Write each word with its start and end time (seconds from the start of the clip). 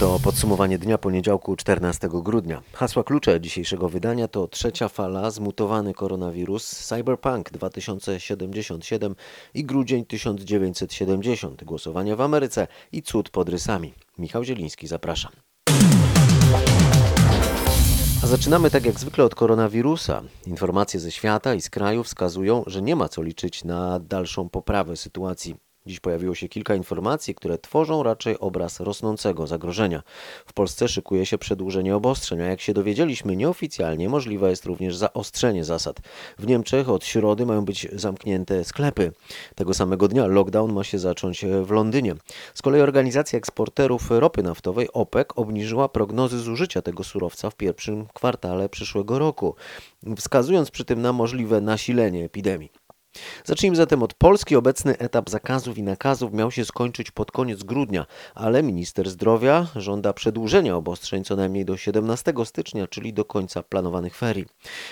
To 0.00 0.20
podsumowanie 0.24 0.78
dnia 0.78 0.98
poniedziałku 0.98 1.56
14 1.56 2.08
grudnia. 2.12 2.62
Hasła 2.72 3.04
klucze 3.04 3.40
dzisiejszego 3.40 3.88
wydania 3.88 4.28
to 4.28 4.48
trzecia 4.48 4.88
fala, 4.88 5.30
zmutowany 5.30 5.94
koronawirus, 5.94 6.70
Cyberpunk 6.70 7.50
2077 7.50 9.16
i 9.54 9.64
grudzień 9.64 10.04
1970, 10.04 11.64
głosowania 11.64 12.16
w 12.16 12.20
Ameryce 12.20 12.66
i 12.92 13.02
cud 13.02 13.30
pod 13.30 13.48
rysami. 13.48 13.94
Michał 14.18 14.44
Zieliński, 14.44 14.86
zapraszam. 14.86 15.32
A 18.22 18.26
zaczynamy 18.26 18.70
tak 18.70 18.86
jak 18.86 19.00
zwykle 19.00 19.24
od 19.24 19.34
koronawirusa. 19.34 20.22
Informacje 20.46 21.00
ze 21.00 21.10
świata 21.10 21.54
i 21.54 21.60
z 21.60 21.70
kraju 21.70 22.04
wskazują, 22.04 22.64
że 22.66 22.82
nie 22.82 22.96
ma 22.96 23.08
co 23.08 23.22
liczyć 23.22 23.64
na 23.64 24.00
dalszą 24.00 24.48
poprawę 24.48 24.96
sytuacji. 24.96 25.65
Dziś 25.86 26.00
pojawiło 26.00 26.34
się 26.34 26.48
kilka 26.48 26.74
informacji, 26.74 27.34
które 27.34 27.58
tworzą 27.58 28.02
raczej 28.02 28.38
obraz 28.38 28.80
rosnącego 28.80 29.46
zagrożenia. 29.46 30.02
W 30.46 30.52
Polsce 30.52 30.88
szykuje 30.88 31.26
się 31.26 31.38
przedłużenie 31.38 31.96
obostrzeń, 31.96 32.40
a 32.40 32.44
jak 32.44 32.60
się 32.60 32.74
dowiedzieliśmy 32.74 33.36
nieoficjalnie, 33.36 34.08
możliwe 34.08 34.50
jest 34.50 34.64
również 34.64 34.96
zaostrzenie 34.96 35.64
zasad. 35.64 36.00
W 36.38 36.46
Niemczech 36.46 36.88
od 36.88 37.04
środy 37.04 37.46
mają 37.46 37.64
być 37.64 37.88
zamknięte 37.92 38.64
sklepy. 38.64 39.12
Tego 39.54 39.74
samego 39.74 40.08
dnia 40.08 40.26
lockdown 40.26 40.72
ma 40.72 40.84
się 40.84 40.98
zacząć 40.98 41.44
w 41.62 41.70
Londynie. 41.70 42.14
Z 42.54 42.62
kolei 42.62 42.80
organizacja 42.80 43.38
eksporterów 43.38 44.10
ropy 44.10 44.42
naftowej 44.42 44.92
OPEC 44.92 45.28
obniżyła 45.36 45.88
prognozy 45.88 46.38
zużycia 46.38 46.82
tego 46.82 47.04
surowca 47.04 47.50
w 47.50 47.56
pierwszym 47.56 48.06
kwartale 48.14 48.68
przyszłego 48.68 49.18
roku, 49.18 49.54
wskazując 50.16 50.70
przy 50.70 50.84
tym 50.84 51.02
na 51.02 51.12
możliwe 51.12 51.60
nasilenie 51.60 52.24
epidemii. 52.24 52.85
Zacznijmy 53.44 53.76
zatem 53.76 54.02
od 54.02 54.14
Polski. 54.14 54.56
Obecny 54.56 54.98
etap 54.98 55.30
zakazów 55.30 55.78
i 55.78 55.82
nakazów 55.82 56.32
miał 56.32 56.50
się 56.50 56.64
skończyć 56.64 57.10
pod 57.10 57.32
koniec 57.32 57.62
grudnia, 57.62 58.06
ale 58.34 58.62
minister 58.62 59.10
zdrowia 59.10 59.66
żąda 59.76 60.12
przedłużenia 60.12 60.76
obostrzeń 60.76 61.24
co 61.24 61.36
najmniej 61.36 61.64
do 61.64 61.76
17 61.76 62.32
stycznia, 62.44 62.86
czyli 62.86 63.12
do 63.12 63.24
końca 63.24 63.62
planowanych 63.62 64.16
ferii. 64.16 64.46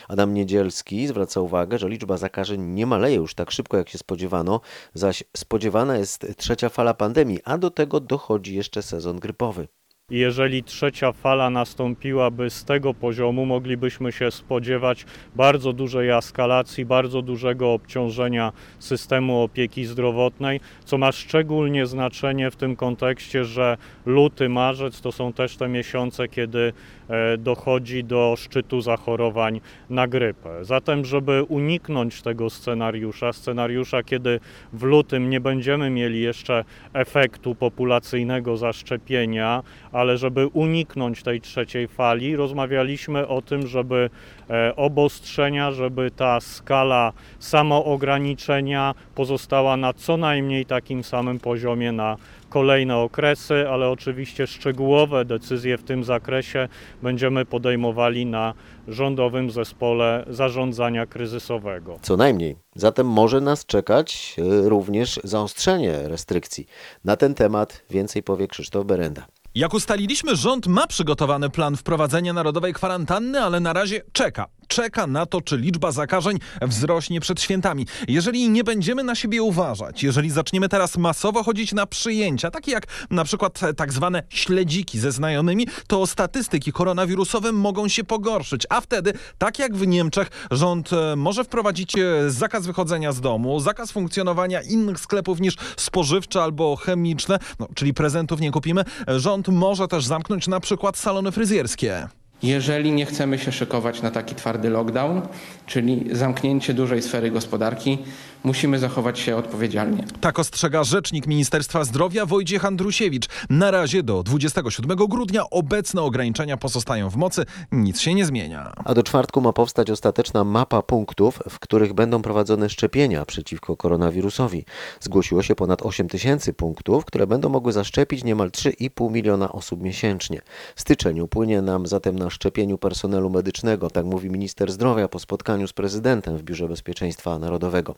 Adam 0.08 0.34
Niedzielski 0.34 1.06
zwraca 1.06 1.40
uwagę, 1.40 1.78
że 1.78 1.88
liczba 1.88 2.16
zakażeń 2.16 2.62
nie 2.62 2.86
maleje 2.86 3.16
już 3.16 3.34
tak 3.34 3.50
szybko, 3.50 3.76
jak 3.76 3.88
się 3.88 3.98
spodziewano, 3.98 4.60
zaś 4.94 5.24
spodziewana 5.36 5.96
jest 5.96 6.26
trzecia 6.36 6.68
fala 6.68 6.94
pandemii, 6.94 7.40
a 7.44 7.58
do 7.58 7.70
tego 7.70 8.00
dochodzi 8.00 8.54
jeszcze 8.54 8.82
sezon 8.82 9.18
grypowy. 9.18 9.68
Jeżeli 10.10 10.64
trzecia 10.64 11.12
fala 11.12 11.50
nastąpiłaby 11.50 12.50
z 12.50 12.64
tego 12.64 12.94
poziomu, 12.94 13.46
moglibyśmy 13.46 14.12
się 14.12 14.30
spodziewać 14.30 15.06
bardzo 15.36 15.72
dużej 15.72 16.10
eskalacji, 16.10 16.84
bardzo 16.84 17.22
dużego 17.22 17.72
obciążenia 17.72 18.52
systemu 18.78 19.42
opieki 19.42 19.84
zdrowotnej, 19.84 20.60
co 20.84 20.98
ma 20.98 21.12
szczególnie 21.12 21.86
znaczenie 21.86 22.50
w 22.50 22.56
tym 22.56 22.76
kontekście, 22.76 23.44
że 23.44 23.76
luty, 24.06 24.48
marzec 24.48 25.00
to 25.00 25.12
są 25.12 25.32
też 25.32 25.56
te 25.56 25.68
miesiące, 25.68 26.28
kiedy 26.28 26.72
e, 27.08 27.38
dochodzi 27.38 28.04
do 28.04 28.34
szczytu 28.38 28.80
zachorowań 28.80 29.60
na 29.90 30.08
grypę. 30.08 30.64
Zatem, 30.64 31.04
żeby 31.04 31.42
uniknąć 31.42 32.22
tego 32.22 32.50
scenariusza, 32.50 33.32
scenariusza, 33.32 34.02
kiedy 34.02 34.40
w 34.72 34.82
lutym 34.82 35.30
nie 35.30 35.40
będziemy 35.40 35.90
mieli 35.90 36.22
jeszcze 36.22 36.64
efektu 36.92 37.54
populacyjnego 37.54 38.56
zaszczepienia, 38.56 39.62
ale 39.94 40.18
żeby 40.18 40.46
uniknąć 40.46 41.22
tej 41.22 41.40
trzeciej 41.40 41.88
fali, 41.88 42.36
rozmawialiśmy 42.36 43.28
o 43.28 43.42
tym, 43.42 43.66
żeby 43.66 44.10
e, 44.50 44.76
obostrzenia, 44.76 45.72
żeby 45.72 46.10
ta 46.10 46.40
skala 46.40 47.12
samoograniczenia 47.38 48.94
pozostała 49.14 49.76
na 49.76 49.92
co 49.92 50.16
najmniej 50.16 50.66
takim 50.66 51.04
samym 51.04 51.40
poziomie 51.40 51.92
na 51.92 52.16
kolejne 52.48 52.96
okresy, 52.96 53.68
ale 53.68 53.88
oczywiście 53.90 54.46
szczegółowe 54.46 55.24
decyzje 55.24 55.78
w 55.78 55.82
tym 55.82 56.04
zakresie 56.04 56.68
będziemy 57.02 57.44
podejmowali 57.44 58.26
na 58.26 58.54
rządowym 58.88 59.50
zespole 59.50 60.24
zarządzania 60.28 61.06
kryzysowego. 61.06 61.98
Co 62.02 62.16
najmniej. 62.16 62.56
Zatem 62.74 63.06
może 63.06 63.40
nas 63.40 63.66
czekać 63.66 64.36
e, 64.38 64.68
również 64.68 65.20
zaostrzenie 65.24 66.08
restrykcji. 66.08 66.66
Na 67.04 67.16
ten 67.16 67.34
temat 67.34 67.82
więcej 67.90 68.22
powie 68.22 68.48
Krzysztof 68.48 68.86
Berenda. 68.86 69.26
Jak 69.54 69.74
ustaliliśmy, 69.74 70.36
rząd 70.36 70.66
ma 70.66 70.86
przygotowany 70.86 71.50
plan 71.50 71.76
wprowadzenia 71.76 72.32
narodowej 72.32 72.72
kwarantanny, 72.74 73.40
ale 73.40 73.60
na 73.60 73.72
razie 73.72 74.02
czeka 74.12 74.46
czeka 74.74 75.06
na 75.06 75.26
to, 75.26 75.40
czy 75.40 75.56
liczba 75.56 75.92
zakażeń 75.92 76.38
wzrośnie 76.62 77.20
przed 77.20 77.42
świętami. 77.42 77.86
Jeżeli 78.08 78.50
nie 78.50 78.64
będziemy 78.64 79.04
na 79.04 79.14
siebie 79.14 79.42
uważać, 79.42 80.02
jeżeli 80.02 80.30
zaczniemy 80.30 80.68
teraz 80.68 80.96
masowo 80.96 81.42
chodzić 81.42 81.72
na 81.72 81.86
przyjęcia, 81.86 82.50
takie 82.50 82.72
jak 82.72 82.86
na 83.10 83.24
przykład 83.24 83.60
tak 83.76 83.92
zwane 83.92 84.22
śledziki 84.28 84.98
ze 84.98 85.12
znajomymi, 85.12 85.66
to 85.86 86.06
statystyki 86.06 86.72
koronawirusowe 86.72 87.52
mogą 87.52 87.88
się 87.88 88.04
pogorszyć, 88.04 88.66
a 88.68 88.80
wtedy, 88.80 89.12
tak 89.38 89.58
jak 89.58 89.76
w 89.76 89.86
Niemczech, 89.86 90.30
rząd 90.50 90.92
e, 90.92 91.16
może 91.16 91.44
wprowadzić 91.44 91.98
e, 91.98 92.30
zakaz 92.30 92.66
wychodzenia 92.66 93.12
z 93.12 93.20
domu, 93.20 93.60
zakaz 93.60 93.92
funkcjonowania 93.92 94.62
innych 94.62 95.00
sklepów 95.00 95.40
niż 95.40 95.56
spożywcze 95.76 96.42
albo 96.42 96.76
chemiczne, 96.76 97.38
no, 97.58 97.68
czyli 97.74 97.94
prezentów 97.94 98.40
nie 98.40 98.50
kupimy. 98.50 98.84
Rząd 99.06 99.48
może 99.48 99.88
też 99.88 100.04
zamknąć 100.06 100.48
na 100.48 100.60
przykład 100.60 100.96
salony 100.96 101.32
fryzjerskie. 101.32 102.08
Jeżeli 102.42 102.92
nie 102.92 103.06
chcemy 103.06 103.38
się 103.38 103.52
szykować 103.52 104.02
na 104.02 104.10
taki 104.10 104.34
twardy 104.34 104.70
lockdown, 104.70 105.22
czyli 105.66 106.04
zamknięcie 106.12 106.74
dużej 106.74 107.02
sfery 107.02 107.30
gospodarki, 107.30 107.98
musimy 108.44 108.78
zachować 108.78 109.18
się 109.18 109.36
odpowiedzialnie. 109.36 110.04
Tak 110.20 110.38
ostrzega 110.38 110.84
rzecznik 110.84 111.26
Ministerstwa 111.26 111.84
Zdrowia 111.84 112.26
Wojciech 112.26 112.64
Andrusiewicz. 112.64 113.26
Na 113.50 113.70
razie 113.70 114.02
do 114.02 114.22
27 114.22 114.96
grudnia 114.96 115.50
obecne 115.50 116.02
ograniczenia 116.02 116.56
pozostają 116.56 117.10
w 117.10 117.16
mocy, 117.16 117.44
nic 117.72 118.00
się 118.00 118.14
nie 118.14 118.26
zmienia. 118.26 118.72
A 118.84 118.94
do 118.94 119.02
czwartku 119.02 119.40
ma 119.40 119.52
powstać 119.52 119.90
ostateczna 119.90 120.44
mapa 120.44 120.82
punktów, 120.82 121.38
w 121.50 121.58
których 121.58 121.92
będą 121.92 122.22
prowadzone 122.22 122.68
szczepienia 122.68 123.24
przeciwko 123.24 123.76
koronawirusowi. 123.76 124.64
Zgłosiło 125.00 125.42
się 125.42 125.54
ponad 125.54 125.82
8 125.82 126.08
tysięcy 126.08 126.52
punktów, 126.52 127.04
które 127.04 127.26
będą 127.26 127.48
mogły 127.48 127.72
zaszczepić 127.72 128.24
niemal 128.24 128.50
3,5 128.50 129.12
miliona 129.12 129.52
osób 129.52 129.82
miesięcznie. 129.82 130.40
Styczeń 130.76 131.20
upłynie 131.20 131.62
nam 131.62 131.86
zatem 131.86 132.18
na 132.18 132.30
szczepieniu 132.30 132.78
personelu 132.78 133.30
medycznego, 133.30 133.90
tak 133.90 134.04
mówi 134.06 134.30
minister 134.30 134.72
zdrowia 134.72 135.08
po 135.08 135.18
spotkaniu 135.18 135.68
z 135.68 135.72
prezydentem 135.72 136.36
w 136.36 136.42
Biurze 136.42 136.68
Bezpieczeństwa 136.68 137.38
Narodowego. 137.38 137.94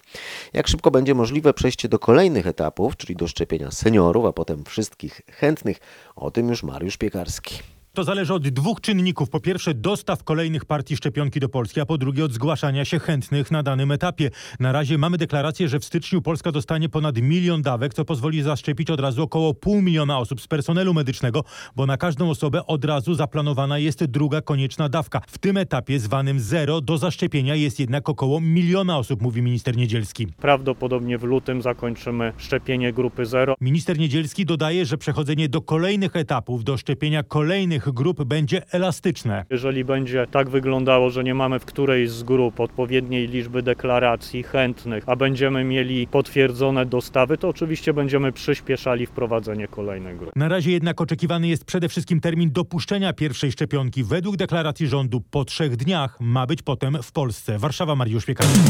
Jak 0.53 0.69
szybko 0.69 0.91
będzie 0.91 1.15
możliwe 1.15 1.55
przejście 1.55 1.89
do 1.89 1.99
kolejnych 1.99 2.47
etapów, 2.47 2.97
czyli 2.97 3.17
do 3.17 3.29
szczepienia 3.29 3.71
seniorów, 3.71 4.27
a 4.27 4.33
potem 4.33 4.65
wszystkich 4.65 5.21
chętnych, 5.31 5.79
o 6.17 6.31
tym 6.31 6.49
już 6.49 6.63
Mariusz 6.63 6.97
Piekarski. 6.97 7.76
To 7.97 8.05
zależy 8.05 8.34
od 8.34 8.49
dwóch 8.49 8.81
czynników. 8.81 9.31
Po 9.31 9.41
pierwsze 9.41 9.75
dostaw 9.75 10.25
kolejnych 10.25 10.65
partii 10.65 10.97
szczepionki 10.97 11.41
do 11.41 11.49
Polski, 11.49 11.81
a 11.81 11.87
po 11.87 11.99
drugie 11.99 12.25
od 12.25 12.33
zgłaszania 12.33 12.84
się 12.84 12.99
chętnych 12.99 13.51
na 13.51 13.62
danym 13.62 13.93
etapie. 13.93 14.31
Na 14.61 14.73
razie 14.73 14.99
mamy 14.99 15.19
deklarację, 15.19 15.69
że 15.69 15.81
w 15.81 15.84
styczniu 15.84 16.23
Polska 16.23 16.53
dostanie 16.53 16.89
ponad 16.89 17.17
milion 17.17 17.62
dawek, 17.62 17.95
co 17.95 18.05
pozwoli 18.05 18.43
zaszczepić 18.43 18.91
od 18.91 19.01
razu 19.01 19.23
około 19.23 19.55
pół 19.55 19.83
miliona 19.83 20.19
osób 20.19 20.41
z 20.41 20.47
personelu 20.47 20.95
medycznego, 20.95 21.45
bo 21.77 21.87
na 21.87 21.97
każdą 21.97 22.31
osobę 22.31 22.67
od 22.67 22.84
razu 22.84 23.15
zaplanowana 23.15 23.79
jest 23.79 24.05
druga 24.05 24.41
konieczna 24.41 24.89
dawka. 24.89 25.21
W 25.27 25.39
tym 25.39 25.57
etapie 25.57 25.99
zwanym 25.99 26.41
zero 26.41 26.81
do 26.81 26.99
zaszczepienia 26.99 27.55
jest 27.55 27.81
jednak 27.81 28.09
około 28.09 28.41
miliona 28.41 28.99
osób, 28.99 29.23
mówi 29.23 29.43
minister 29.43 29.77
Niedzielski. 29.77 30.27
Prawdopodobnie 30.27 31.19
w 31.19 31.23
lutym 31.23 31.63
zakończymy 31.63 32.33
szczepienie 32.37 32.93
grupy 32.93 33.27
zero. 33.27 33.55
Minister 33.61 33.99
Niedzielski 33.99 34.47
dodaje, 34.47 34.87
że 34.87 34.99
przechodzenie 34.99 35.49
do 35.49 35.61
kolejnych 35.61 36.17
etapów, 36.17 36.65
do 36.65 36.77
szczepienia 36.77 37.23
kolejnych 37.23 37.86
grup 37.93 38.25
będzie 38.25 38.63
elastyczne. 38.73 39.45
Jeżeli 39.51 39.85
będzie 39.85 40.27
tak 40.31 40.51
wyglądało, 40.51 41.11
że 41.11 41.25
nie 41.25 41.35
mamy 41.35 41.59
w 41.59 41.65
którejś 41.65 42.11
z 42.11 42.23
grup 42.23 42.61
odpowiedniej 42.61 43.29
liczby 43.29 43.63
deklaracji 43.63 44.43
chętnych, 44.43 45.05
a 45.07 45.17
będziemy 45.17 45.65
mieli 45.65 46.07
potwierdzone 46.07 46.87
dostawy, 46.87 47.39
to 47.39 47.49
oczywiście 47.49 47.93
będziemy 47.93 48.33
przyspieszali 48.33 49.07
wprowadzenie 49.07 49.69
kolejnych 49.69 50.19
grup. 50.19 50.37
Na 50.37 50.49
razie 50.49 50.71
jednak 50.71 51.01
oczekiwany 51.01 51.49
jest 51.49 51.65
przede 51.65 51.89
wszystkim 51.89 52.21
termin 52.21 52.53
dopuszczenia 52.53 53.13
pierwszej 53.13 53.53
szczepionki. 53.53 54.05
Według 54.05 54.37
deklaracji 54.37 54.87
rządu 54.87 55.21
po 55.31 55.45
trzech 55.45 55.77
dniach 55.77 56.21
ma 56.21 56.47
być 56.47 56.63
potem 56.63 56.99
w 57.03 57.13
Polsce. 57.13 57.59
Warszawa, 57.59 57.97
Mariusz 57.97 58.25
Piekarski. 58.25 58.60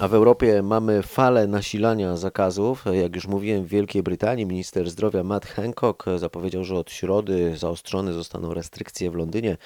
A 0.00 0.08
w 0.08 0.14
Europie 0.14 0.62
mamy 0.62 1.02
falę 1.02 1.46
nasilania 1.46 2.16
zakazów. 2.16 2.84
Jak 2.92 3.14
już 3.14 3.26
mówiłem, 3.26 3.64
w 3.64 3.68
Wielkiej 3.68 4.02
Brytanii 4.02 4.46
minister 4.46 4.90
zdrowia 4.90 5.22
Matt 5.22 5.46
Hancock 5.46 6.04
zapowiedział, 6.16 6.64
że 6.64 6.74
od 6.74 6.90
środy 6.90 7.56
zaostrzone 7.56 8.12
zostaną 8.12 8.54
restrykcje 8.54 9.10
w 9.10 9.14
Londynie. 9.14 9.56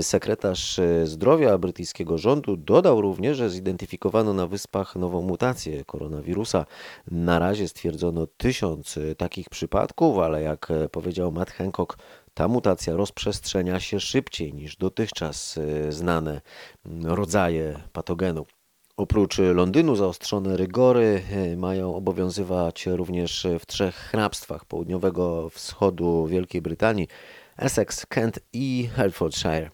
Sekretarz 0.00 0.80
zdrowia 1.04 1.58
brytyjskiego 1.58 2.18
rządu 2.18 2.56
dodał 2.56 3.00
również, 3.00 3.36
że 3.36 3.50
zidentyfikowano 3.50 4.34
na 4.34 4.46
wyspach 4.46 4.96
nową 4.96 5.22
mutację 5.22 5.84
koronawirusa. 5.84 6.66
Na 7.10 7.38
razie 7.38 7.68
stwierdzono 7.68 8.26
tysiąc 8.26 8.98
takich 9.16 9.48
przypadków, 9.48 10.18
ale 10.18 10.42
jak 10.42 10.68
powiedział 10.92 11.32
Matt 11.32 11.50
Hancock, 11.50 11.98
ta 12.34 12.48
mutacja 12.48 12.96
rozprzestrzenia 12.96 13.80
się 13.80 14.00
szybciej 14.00 14.54
niż 14.54 14.76
dotychczas 14.76 15.58
znane 15.88 16.40
rodzaje 17.04 17.80
patogenu. 17.92 18.46
Oprócz 19.00 19.38
Londynu 19.38 19.96
zaostrzone 19.96 20.56
rygory 20.56 21.22
e, 21.32 21.56
mają 21.56 21.94
obowiązywać 21.94 22.86
również 22.86 23.46
w 23.60 23.66
trzech 23.66 23.94
hrabstwach 23.94 24.64
południowego 24.64 25.50
wschodu 25.50 26.26
Wielkiej 26.26 26.62
Brytanii 26.62 27.08
Essex, 27.56 28.06
Kent 28.06 28.40
i 28.52 28.88
Hertfordshire. 28.94 29.70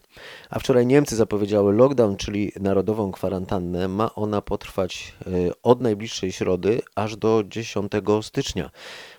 A 0.49 0.59
wczoraj 0.59 0.85
Niemcy 0.85 1.15
zapowiedziały 1.15 1.73
lockdown, 1.73 2.15
czyli 2.15 2.51
narodową 2.59 3.11
kwarantannę. 3.11 3.87
Ma 3.87 4.15
ona 4.15 4.41
potrwać 4.41 5.15
e, 5.25 5.29
od 5.63 5.81
najbliższej 5.81 6.31
środy 6.31 6.81
aż 6.95 7.15
do 7.15 7.43
10 7.47 7.91
stycznia. 8.21 8.69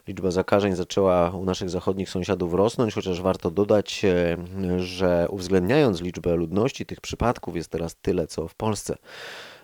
Liczba 0.06 0.30
zakażeń 0.30 0.76
zaczęła 0.76 1.30
u 1.30 1.44
naszych 1.44 1.70
zachodnich 1.70 2.10
sąsiadów 2.10 2.54
rosnąć, 2.54 2.94
chociaż 2.94 3.20
warto 3.22 3.50
dodać, 3.50 4.04
e, 4.04 4.36
że 4.78 5.26
uwzględniając 5.30 6.00
liczbę 6.00 6.36
ludności 6.36 6.86
tych 6.86 7.00
przypadków 7.00 7.56
jest 7.56 7.70
teraz 7.70 7.96
tyle 7.96 8.26
co 8.26 8.48
w 8.48 8.54
Polsce. 8.54 8.96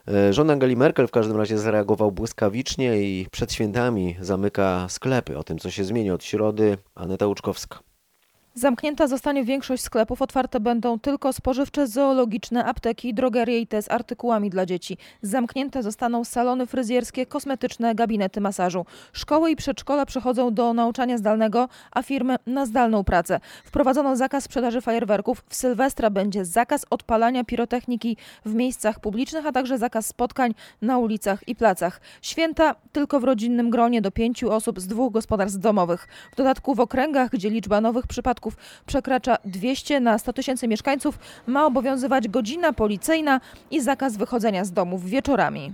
E, 0.08 0.32
Rząd 0.32 0.50
Angeli 0.50 0.76
Merkel 0.76 1.06
w 1.06 1.10
każdym 1.10 1.36
razie 1.36 1.58
zareagował 1.58 2.12
błyskawicznie 2.12 3.02
i 3.02 3.26
przed 3.30 3.52
świętami 3.52 4.16
zamyka 4.20 4.86
sklepy. 4.88 5.38
O 5.38 5.44
tym, 5.44 5.58
co 5.58 5.70
się 5.70 5.84
zmieni 5.84 6.10
od 6.10 6.24
środy, 6.24 6.78
Aneta 6.94 7.26
Łuczkowska. 7.26 7.93
Zamknięta 8.56 9.06
zostanie 9.06 9.44
większość 9.44 9.82
sklepów, 9.82 10.22
otwarte 10.22 10.60
będą 10.60 10.98
tylko 10.98 11.32
spożywcze, 11.32 11.86
zoologiczne, 11.86 12.64
apteki, 12.64 13.14
drogerie 13.14 13.60
i 13.60 13.66
te 13.66 13.82
z 13.82 13.90
artykułami 13.90 14.50
dla 14.50 14.66
dzieci. 14.66 14.98
Zamknięte 15.22 15.82
zostaną 15.82 16.24
salony 16.24 16.66
fryzjerskie, 16.66 17.26
kosmetyczne, 17.26 17.94
gabinety 17.94 18.40
masażu. 18.40 18.86
Szkoły 19.12 19.50
i 19.50 19.56
przedszkola 19.56 20.06
przechodzą 20.06 20.54
do 20.54 20.74
nauczania 20.74 21.18
zdalnego, 21.18 21.68
a 21.92 22.02
firmy 22.02 22.36
na 22.46 22.66
zdalną 22.66 23.04
pracę. 23.04 23.40
Wprowadzono 23.64 24.16
zakaz 24.16 24.44
sprzedaży 24.44 24.80
fajerwerków. 24.80 25.44
W 25.48 25.54
Sylwestra 25.54 26.10
będzie 26.10 26.44
zakaz 26.44 26.86
odpalania 26.90 27.44
pirotechniki 27.44 28.16
w 28.44 28.54
miejscach 28.54 29.00
publicznych, 29.00 29.46
a 29.46 29.52
także 29.52 29.78
zakaz 29.78 30.06
spotkań 30.06 30.54
na 30.82 30.98
ulicach 30.98 31.48
i 31.48 31.56
placach. 31.56 32.00
Święta 32.22 32.74
tylko 32.92 33.20
w 33.20 33.24
rodzinnym 33.24 33.70
gronie 33.70 34.02
do 34.02 34.10
pięciu 34.10 34.52
osób 34.52 34.80
z 34.80 34.86
dwóch 34.86 35.12
gospodarstw 35.12 35.58
domowych. 35.58 36.08
W 36.32 36.36
dodatku 36.36 36.74
w 36.74 36.80
okręgach, 36.80 37.30
gdzie 37.30 37.50
liczba 37.50 37.80
nowych 37.80 38.06
przypadków 38.06 38.43
przekracza 38.86 39.36
200 39.44 40.00
na 40.00 40.18
100 40.18 40.32
tysięcy 40.32 40.68
mieszkańców, 40.68 41.18
ma 41.46 41.66
obowiązywać 41.66 42.28
godzina 42.28 42.72
policyjna 42.72 43.40
i 43.70 43.80
zakaz 43.80 44.16
wychodzenia 44.16 44.64
z 44.64 44.72
domów 44.72 45.04
wieczorami. 45.04 45.72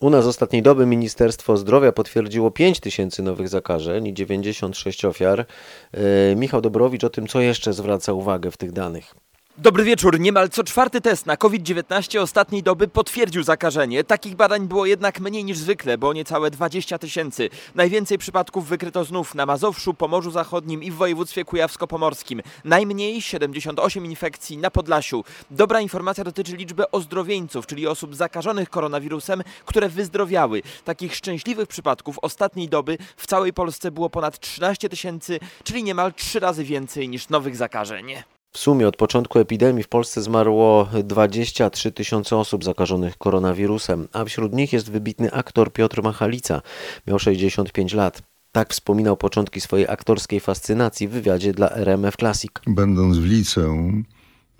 U 0.00 0.10
nas 0.10 0.26
ostatniej 0.26 0.62
doby 0.62 0.86
Ministerstwo 0.86 1.56
Zdrowia 1.56 1.92
potwierdziło 1.92 2.50
5 2.50 2.80
tysięcy 2.80 3.22
nowych 3.22 3.48
zakażeń 3.48 4.06
i 4.06 4.14
96 4.14 5.04
ofiar. 5.04 5.46
E, 5.92 6.36
Michał 6.36 6.60
Dobrowicz 6.60 7.04
o 7.04 7.10
tym, 7.10 7.26
co 7.26 7.40
jeszcze 7.40 7.72
zwraca 7.72 8.12
uwagę 8.12 8.50
w 8.50 8.56
tych 8.56 8.72
danych. 8.72 9.14
Dobry 9.60 9.84
wieczór. 9.84 10.20
Niemal 10.20 10.48
co 10.48 10.64
czwarty 10.64 11.00
test 11.00 11.26
na 11.26 11.36
COVID-19 11.36 12.18
ostatniej 12.20 12.62
doby 12.62 12.88
potwierdził 12.88 13.42
zakażenie. 13.42 14.04
Takich 14.04 14.36
badań 14.36 14.68
było 14.68 14.86
jednak 14.86 15.20
mniej 15.20 15.44
niż 15.44 15.58
zwykle, 15.58 15.98
bo 15.98 16.12
niecałe 16.12 16.50
20 16.50 16.98
tysięcy. 16.98 17.50
Najwięcej 17.74 18.18
przypadków 18.18 18.68
wykryto 18.68 19.04
znów 19.04 19.34
na 19.34 19.46
Mazowszu, 19.46 19.94
Pomorzu 19.94 20.30
Zachodnim 20.30 20.82
i 20.82 20.90
w 20.90 20.94
województwie 20.94 21.44
kujawsko-pomorskim. 21.44 22.42
Najmniej 22.64 23.22
78 23.22 24.06
infekcji 24.06 24.58
na 24.58 24.70
Podlasiu. 24.70 25.24
Dobra 25.50 25.80
informacja 25.80 26.24
dotyczy 26.24 26.56
liczby 26.56 26.90
ozdrowieńców, 26.90 27.66
czyli 27.66 27.86
osób 27.86 28.14
zakażonych 28.14 28.70
koronawirusem, 28.70 29.42
które 29.64 29.88
wyzdrowiały. 29.88 30.62
Takich 30.84 31.14
szczęśliwych 31.14 31.68
przypadków 31.68 32.18
ostatniej 32.22 32.68
doby 32.68 32.98
w 33.16 33.26
całej 33.26 33.52
Polsce 33.52 33.90
było 33.90 34.10
ponad 34.10 34.40
13 34.40 34.88
tysięcy, 34.88 35.40
czyli 35.64 35.82
niemal 35.82 36.14
trzy 36.14 36.40
razy 36.40 36.64
więcej 36.64 37.08
niż 37.08 37.28
nowych 37.28 37.56
zakażeń. 37.56 38.37
W 38.58 38.60
sumie 38.60 38.88
od 38.88 38.96
początku 38.96 39.38
epidemii 39.38 39.82
w 39.82 39.88
Polsce 39.88 40.22
zmarło 40.22 40.88
23 41.04 41.92
tysiące 41.92 42.36
osób 42.36 42.64
zakażonych 42.64 43.18
koronawirusem, 43.18 44.08
a 44.12 44.24
wśród 44.24 44.52
nich 44.52 44.72
jest 44.72 44.90
wybitny 44.90 45.32
aktor 45.32 45.72
Piotr 45.72 46.02
Machalica. 46.02 46.62
Miał 47.06 47.18
65 47.18 47.94
lat. 47.94 48.22
Tak 48.52 48.72
wspominał 48.72 49.16
początki 49.16 49.60
swojej 49.60 49.88
aktorskiej 49.88 50.40
fascynacji 50.40 51.08
w 51.08 51.10
wywiadzie 51.10 51.52
dla 51.52 51.70
RMF 51.70 52.16
Classic. 52.16 52.50
Będąc 52.66 53.18
w 53.18 53.24
liceum, 53.24 54.04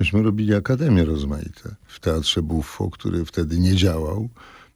myśmy 0.00 0.22
robili 0.22 0.54
akademie 0.54 1.04
rozmaite 1.04 1.74
w 1.86 2.00
Teatrze 2.00 2.42
Buffo, 2.42 2.90
który 2.90 3.24
wtedy 3.24 3.58
nie 3.58 3.74
działał, 3.74 4.28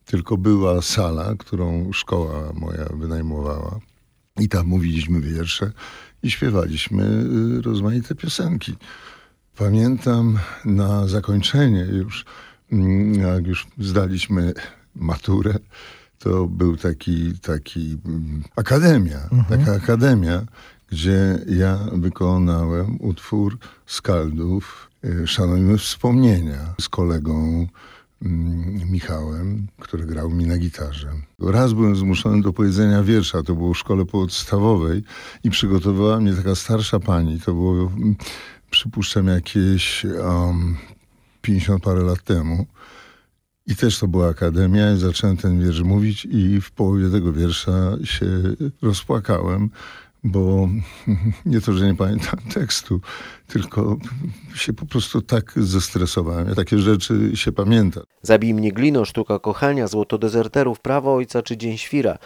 tylko 0.04 0.36
była 0.36 0.82
sala, 0.82 1.34
którą 1.38 1.92
szkoła 1.92 2.52
moja 2.54 2.84
wynajmowała. 2.94 3.80
I 4.40 4.48
tam 4.48 4.66
mówiliśmy 4.66 5.20
wiersze 5.20 5.72
i 6.22 6.30
śpiewaliśmy 6.30 7.04
y, 7.58 7.62
rozmaite 7.62 8.14
piosenki. 8.14 8.76
Pamiętam 9.56 10.38
na 10.64 11.08
zakończenie 11.08 11.80
już, 11.80 12.24
mm, 12.72 13.14
jak 13.14 13.46
już 13.46 13.66
zdaliśmy 13.78 14.52
maturę, 14.96 15.54
to 16.18 16.46
był 16.46 16.76
taki, 16.76 17.38
taki 17.38 17.98
mm, 18.06 18.42
akademia, 18.56 19.18
taka 19.48 19.72
akademia, 19.72 20.42
gdzie 20.90 21.38
ja 21.48 21.78
wykonałem 21.92 22.96
utwór 23.00 23.58
Skaldów 23.86 24.90
y, 25.04 25.26
Szanujmy 25.26 25.78
Wspomnienia 25.78 26.74
z 26.80 26.88
kolegą 26.88 27.66
mm, 28.22 28.90
Michałem, 28.90 29.66
który 29.80 30.06
grał 30.06 30.30
mi 30.30 30.46
na 30.46 30.58
gitarze. 30.58 31.12
Raz 31.40 31.72
byłem 31.72 31.96
zmuszony 31.96 32.42
do 32.42 32.52
powiedzenia 32.52 33.02
wiersza, 33.02 33.42
to 33.42 33.54
było 33.54 33.74
w 33.74 33.78
szkole 33.78 34.04
podstawowej 34.04 35.02
i 35.44 35.50
przygotowała 35.50 36.20
mnie 36.20 36.34
taka 36.34 36.54
starsza 36.54 37.00
pani, 37.00 37.40
to 37.40 37.54
było 37.54 37.90
przypuszczam 38.72 39.26
jakieś 39.26 40.04
um, 40.04 40.76
50 41.42 41.82
parę 41.82 42.02
lat 42.02 42.22
temu. 42.22 42.66
I 43.66 43.76
też 43.76 43.98
to 43.98 44.08
była 44.08 44.28
akademia 44.28 44.96
zacząłem 44.96 45.36
ten 45.36 45.60
wiersz 45.60 45.80
mówić 45.80 46.24
i 46.24 46.60
w 46.60 46.70
połowie 46.70 47.10
tego 47.10 47.32
wiersza 47.32 47.96
się 48.04 48.26
rozpłakałem, 48.82 49.70
bo 50.24 50.68
nie 51.46 51.60
to, 51.60 51.72
że 51.72 51.86
nie 51.86 51.94
pamiętam 51.94 52.38
tekstu, 52.54 53.00
tylko 53.46 53.96
się 54.54 54.72
po 54.72 54.86
prostu 54.86 55.22
tak 55.22 55.52
zestresowałem. 55.56 56.48
Ja 56.48 56.54
takie 56.54 56.78
rzeczy 56.78 57.30
się 57.34 57.52
pamięta. 57.52 58.00
Zabij 58.22 58.54
mnie 58.54 58.72
glino, 58.72 59.04
sztuka 59.04 59.38
kochania, 59.38 59.86
złoto 59.86 60.18
dezerterów, 60.18 60.80
prawo 60.80 61.14
ojca 61.14 61.42
czy 61.42 61.56
dzień 61.56 61.78
świra. 61.78 62.18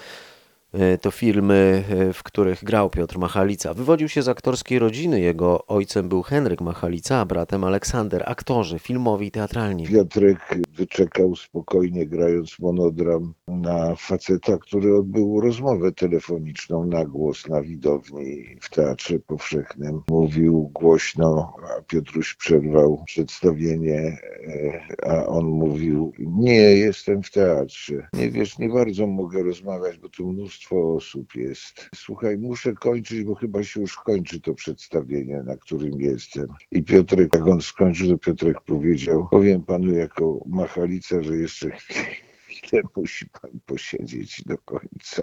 E, 0.78 0.98
To 0.98 1.10
filmy, 1.10 1.84
e, 1.88 2.12
w 2.12 2.22
których 2.22 2.64
grał 2.64 2.90
Piotr 2.90 3.18
Machalica. 3.18 3.74
Wywodził 3.74 4.08
się 4.08 4.22
z 4.22 4.28
aktorskiej 4.28 4.78
rodziny. 4.78 5.20
Jego 5.20 5.66
ojcem 5.66 6.08
był 6.08 6.22
Henryk 6.22 6.60
Machalica, 6.60 7.20
a 7.20 7.24
bratem 7.24 7.64
Aleksander. 7.64 8.22
Aktorzy 8.26 8.78
filmowi 8.78 9.26
i 9.26 9.30
teatralni. 9.30 9.86
Piotrek 9.86 10.38
wyczekał 10.76 11.36
spokojnie, 11.36 12.06
grając 12.06 12.58
monodram 12.58 13.34
na 13.48 13.94
faceta, 13.94 14.58
który 14.58 14.96
odbył 14.96 15.40
rozmowę 15.40 15.92
telefoniczną 15.92 16.86
na 16.86 17.04
głos 17.04 17.48
na 17.48 17.62
widowni 17.62 18.56
w 18.60 18.70
Teatrze 18.70 19.18
Powszechnym. 19.18 20.02
Mówił 20.10 20.70
głośno, 20.74 21.52
a 21.78 21.82
Piotruś 21.82 22.34
przerwał 22.34 23.02
przedstawienie, 23.06 24.18
e, 24.48 24.86
a 25.10 25.26
on 25.26 25.44
mówił, 25.44 26.12
nie, 26.18 26.60
jestem 26.60 27.22
w 27.22 27.30
teatrze. 27.30 28.08
Nie 28.12 28.30
wiesz, 28.30 28.58
nie 28.58 28.68
bardzo 28.68 29.06
mogę 29.06 29.42
rozmawiać, 29.42 29.98
bo 29.98 30.08
tu 30.08 30.32
mnóstwo 30.32 30.65
osób 30.72 31.34
jest. 31.34 31.88
Słuchaj, 31.94 32.38
muszę 32.38 32.72
kończyć, 32.72 33.24
bo 33.24 33.34
chyba 33.34 33.64
się 33.64 33.80
już 33.80 33.96
kończy 33.96 34.40
to 34.40 34.54
przedstawienie, 34.54 35.42
na 35.42 35.56
którym 35.56 36.00
jestem. 36.00 36.46
I 36.70 36.82
Piotrek, 36.82 37.34
jak 37.34 37.46
on 37.46 37.60
skończył, 37.60 38.08
to 38.08 38.18
Piotrek 38.18 38.60
powiedział, 38.60 39.28
powiem 39.30 39.62
panu 39.62 39.92
jako 39.92 40.44
machalica, 40.46 41.22
że 41.22 41.36
jeszcze 41.36 41.70
chwilę 41.70 42.82
musi 42.96 43.26
pan 43.26 43.50
posiedzieć 43.66 44.42
do 44.46 44.58
końca, 44.58 45.22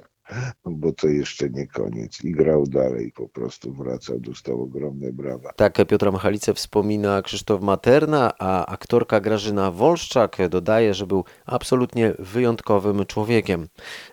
bo 0.65 0.91
to 0.93 1.07
jeszcze 1.07 1.49
nie 1.49 1.67
koniec. 1.67 2.23
I 2.23 2.31
grał 2.31 2.67
dalej, 2.67 3.11
po 3.11 3.29
prostu 3.29 3.73
wracał, 3.73 4.19
dostał 4.19 4.61
ogromne 4.61 5.13
brawa. 5.13 5.53
Tak 5.53 5.87
Piotra 5.87 6.11
Machalicę 6.11 6.53
wspomina 6.53 7.21
Krzysztof 7.21 7.61
Materna, 7.61 8.31
a 8.39 8.65
aktorka 8.65 9.19
Grażyna 9.19 9.71
Wolszczak 9.71 10.37
dodaje, 10.49 10.93
że 10.93 11.07
był 11.07 11.23
absolutnie 11.45 12.13
wyjątkowym 12.19 13.05
człowiekiem. 13.05 13.67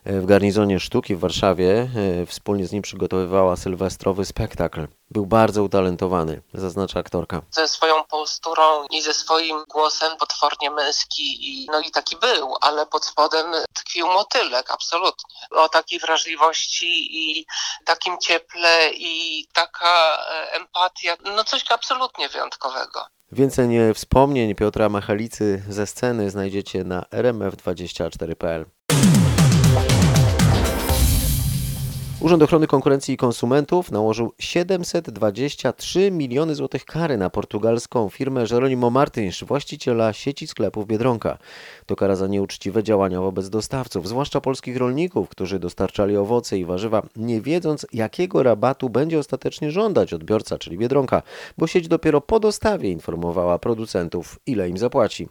W 0.06 0.26
garnizonie 0.26 0.80
sztuki 0.80 1.16
w 1.16 1.18
Warszawie 1.18 1.88
e, 2.22 2.26
wspólnie 2.26 2.66
z 2.66 2.72
nim 2.72 2.82
przygotowywała 2.82 3.56
sylwestrowy 3.56 4.24
spektakl. 4.24 4.86
Był 5.10 5.26
bardzo 5.26 5.62
utalentowany, 5.62 6.42
zaznacza 6.54 7.00
aktorka. 7.00 7.42
ze 7.50 7.68
swoją 7.68 8.04
posturą 8.04 8.86
i 8.90 9.02
ze 9.02 9.14
swoim 9.14 9.64
głosem 9.68 10.16
potwornie 10.16 10.70
męski 10.70 11.48
i 11.50 11.66
no 11.72 11.80
i 11.80 11.90
taki 11.90 12.16
był, 12.16 12.54
ale 12.60 12.86
pod 12.86 13.04
spodem 13.04 13.46
tkwił 13.74 14.06
motylek, 14.06 14.70
absolutnie. 14.70 15.34
O 15.50 15.68
takiej 15.68 15.98
wrażliwości 15.98 17.08
i 17.10 17.46
takim 17.84 18.18
cieple 18.18 18.90
i 18.92 19.46
taka 19.52 20.18
e, 20.30 20.52
empatia, 20.52 21.16
no 21.36 21.44
coś 21.44 21.64
absolutnie 21.70 22.28
wyjątkowego. 22.28 23.06
Więcej 23.32 23.76
e, 23.76 23.94
wspomnień 23.94 24.54
Piotra 24.54 24.88
Machalicy 24.88 25.62
ze 25.68 25.86
sceny 25.86 26.30
znajdziecie 26.30 26.84
na 26.84 27.02
rmf24.pl. 27.02 28.66
Urząd 32.20 32.42
Ochrony 32.42 32.66
Konkurencji 32.66 33.14
i 33.14 33.16
Konsumentów 33.16 33.90
nałożył 33.90 34.32
723 34.38 36.10
miliony 36.10 36.54
złotych 36.54 36.84
kary 36.84 37.16
na 37.16 37.30
portugalską 37.30 38.08
firmę 38.08 38.44
Jeronimo 38.50 38.90
Martins, 38.90 39.44
właściciela 39.44 40.12
sieci 40.12 40.46
sklepów 40.46 40.86
Biedronka. 40.86 41.38
To 41.86 41.96
kara 41.96 42.16
za 42.16 42.26
nieuczciwe 42.26 42.82
działania 42.82 43.20
wobec 43.20 43.48
dostawców, 43.48 44.08
zwłaszcza 44.08 44.40
polskich 44.40 44.76
rolników, 44.76 45.28
którzy 45.28 45.58
dostarczali 45.58 46.16
owoce 46.16 46.58
i 46.58 46.64
warzywa, 46.64 47.02
nie 47.16 47.40
wiedząc 47.40 47.86
jakiego 47.92 48.42
rabatu 48.42 48.90
będzie 48.90 49.18
ostatecznie 49.18 49.70
żądać 49.70 50.12
odbiorca, 50.12 50.58
czyli 50.58 50.78
Biedronka, 50.78 51.22
bo 51.58 51.66
sieć 51.66 51.88
dopiero 51.88 52.20
po 52.20 52.40
dostawie 52.40 52.90
informowała 52.90 53.58
producentów, 53.58 54.38
ile 54.46 54.68
im 54.68 54.78
zapłaci. 54.78 55.28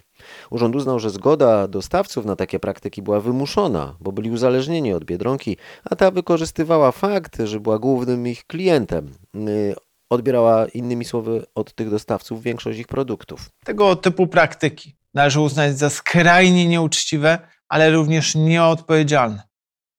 Urząd 0.50 0.76
uznał, 0.76 1.00
że 1.00 1.10
zgoda 1.10 1.68
dostawców 1.68 2.26
na 2.26 2.36
takie 2.36 2.60
praktyki 2.60 3.02
była 3.02 3.20
wymuszona, 3.20 3.96
bo 4.00 4.12
byli 4.12 4.32
uzależnieni 4.32 4.94
od 4.94 5.06
Biedronki, 5.06 5.58
a 5.84 5.96
ta 5.96 6.12
wykorzystywała 6.12 6.92
fakt, 6.92 7.38
że 7.44 7.60
była 7.60 7.80
głównym 7.80 8.28
ich 8.28 8.48
klientem. 8.48 9.14
Yy, 9.34 9.76
Odbierała 10.12 10.68
innymi 10.68 11.06
słowy 11.06 11.46
od 11.56 11.74
tych 11.74 11.90
dostawców 11.90 12.44
większość 12.44 12.80
ich 12.80 12.88
produktów. 12.88 13.50
Tego 13.66 13.96
typu 13.96 14.28
praktyki 14.28 14.96
należy 15.14 15.40
uznać 15.40 15.78
za 15.78 15.90
skrajnie 15.90 16.68
nieuczciwe, 16.68 17.40
ale 17.68 17.92
również 17.92 18.36
nieodpowiedzialne. 18.36 19.44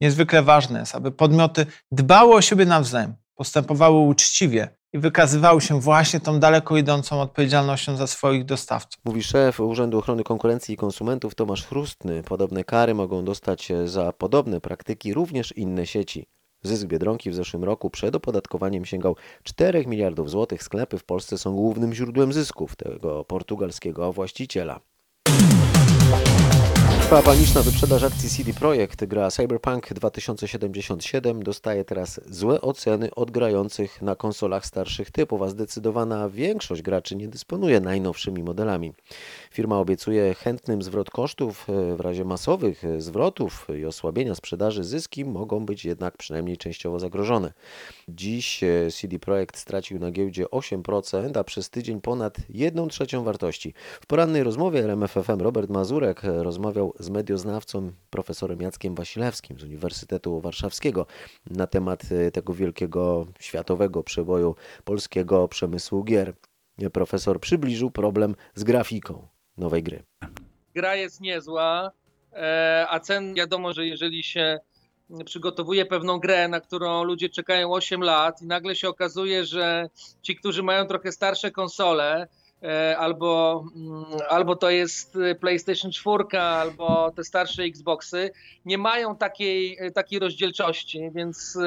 Niezwykle 0.00 0.42
ważne 0.42 0.80
jest, 0.80 0.94
aby 0.94 1.12
podmioty 1.12 1.66
dbały 1.92 2.34
o 2.34 2.42
siebie 2.42 2.66
nawzajem, 2.66 3.14
postępowały 3.34 4.00
uczciwie 4.00 4.68
i 4.92 4.98
wykazywały 4.98 5.60
się 5.60 5.80
właśnie 5.80 6.20
tą 6.20 6.40
daleko 6.40 6.76
idącą 6.76 7.20
odpowiedzialnością 7.20 7.96
za 7.96 8.06
swoich 8.06 8.44
dostawców. 8.44 9.00
Mówi 9.04 9.22
szef 9.22 9.60
Urzędu 9.60 9.98
Ochrony 9.98 10.24
Konkurencji 10.24 10.74
i 10.74 10.76
Konsumentów 10.76 11.34
Tomasz 11.34 11.66
Chrustny. 11.66 12.22
Podobne 12.22 12.64
kary 12.64 12.94
mogą 12.94 13.24
dostać 13.24 13.68
za 13.84 14.12
podobne 14.12 14.60
praktyki 14.60 15.14
również 15.14 15.56
inne 15.56 15.86
sieci. 15.86 16.26
Zysk 16.62 16.86
Biedronki 16.86 17.30
w 17.30 17.34
zeszłym 17.34 17.64
roku 17.64 17.90
przed 17.90 18.16
opodatkowaniem 18.16 18.84
sięgał 18.84 19.16
4 19.42 19.86
miliardów 19.86 20.30
złotych. 20.30 20.62
Sklepy 20.62 20.98
w 20.98 21.04
Polsce 21.04 21.38
są 21.38 21.54
głównym 21.54 21.94
źródłem 21.94 22.32
zysków 22.32 22.76
tego 22.76 23.24
portugalskiego 23.24 24.12
właściciela. 24.12 24.80
Trwa 27.10 27.22
paniczna 27.22 27.62
wyprzedaż 27.62 28.02
akcji 28.02 28.28
CD 28.28 28.52
Projekt. 28.52 29.04
Gra 29.04 29.30
Cyberpunk 29.30 29.92
2077 29.94 31.42
dostaje 31.42 31.84
teraz 31.84 32.20
złe 32.26 32.60
oceny 32.60 33.14
od 33.14 33.30
grających 33.30 34.02
na 34.02 34.16
konsolach 34.16 34.66
starszych 34.66 35.10
typów, 35.10 35.42
a 35.42 35.48
zdecydowana 35.48 36.28
większość 36.28 36.82
graczy 36.82 37.16
nie 37.16 37.28
dysponuje 37.28 37.80
najnowszymi 37.80 38.42
modelami. 38.42 38.92
Firma 39.52 39.78
obiecuje 39.78 40.34
chętnym 40.34 40.82
zwrot 40.82 41.10
kosztów 41.10 41.66
w 41.96 42.00
razie 42.00 42.24
masowych 42.24 42.82
zwrotów 42.98 43.66
i 43.80 43.84
osłabienia 43.84 44.34
sprzedaży. 44.34 44.84
Zyski 44.84 45.24
mogą 45.24 45.66
być 45.66 45.84
jednak 45.84 46.16
przynajmniej 46.16 46.56
częściowo 46.56 46.98
zagrożone. 46.98 47.52
Dziś 48.08 48.60
CD 49.00 49.18
Projekt 49.18 49.58
stracił 49.58 49.98
na 49.98 50.10
giełdzie 50.10 50.44
8%, 50.44 51.38
a 51.38 51.44
przez 51.44 51.70
tydzień 51.70 52.00
ponad 52.00 52.36
1 52.48 52.88
trzecią 52.88 53.24
wartości. 53.24 53.74
W 54.00 54.06
porannej 54.06 54.42
rozmowie 54.42 54.84
RMFFM 54.84 55.40
Robert 55.40 55.70
Mazurek 55.70 56.22
rozmawiał 56.24 56.94
z 56.98 57.10
medioznawcą 57.10 57.92
profesorem 58.10 58.60
Jackiem 58.60 58.94
Wasilewskim 58.94 59.58
z 59.58 59.64
Uniwersytetu 59.64 60.40
Warszawskiego 60.40 61.06
na 61.50 61.66
temat 61.66 62.02
tego 62.32 62.54
wielkiego 62.54 63.26
światowego 63.40 64.02
przeboju 64.02 64.54
polskiego 64.84 65.48
przemysłu 65.48 66.04
gier. 66.04 66.34
Profesor 66.92 67.40
przybliżył 67.40 67.90
problem 67.90 68.34
z 68.54 68.64
grafiką 68.64 69.28
nowej 69.60 69.82
gry. 69.82 70.02
Gra 70.74 70.94
jest 70.94 71.20
niezła, 71.20 71.90
a 72.88 73.00
cen 73.00 73.34
wiadomo, 73.34 73.72
że 73.72 73.86
jeżeli 73.86 74.24
się 74.24 74.58
przygotowuje 75.24 75.86
pewną 75.86 76.18
grę, 76.18 76.48
na 76.48 76.60
którą 76.60 77.04
ludzie 77.04 77.28
czekają 77.28 77.72
8 77.72 78.02
lat 78.02 78.42
i 78.42 78.46
nagle 78.46 78.76
się 78.76 78.88
okazuje, 78.88 79.44
że 79.44 79.88
ci, 80.22 80.36
którzy 80.36 80.62
mają 80.62 80.86
trochę 80.86 81.12
starsze 81.12 81.50
konsole, 81.50 82.28
albo, 82.98 83.64
albo 84.30 84.56
to 84.56 84.70
jest 84.70 85.18
PlayStation 85.40 85.90
4, 85.92 86.38
albo 86.38 87.12
te 87.16 87.24
starsze 87.24 87.62
Xboxy, 87.62 88.30
nie 88.64 88.78
mają 88.78 89.16
takiej, 89.16 89.78
takiej 89.94 90.18
rozdzielczości, 90.18 91.00
więc 91.14 91.58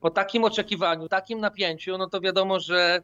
po 0.00 0.10
takim 0.10 0.44
oczekiwaniu, 0.44 1.08
takim 1.08 1.40
napięciu, 1.40 1.98
no 1.98 2.08
to 2.08 2.20
wiadomo, 2.20 2.60
że, 2.60 3.02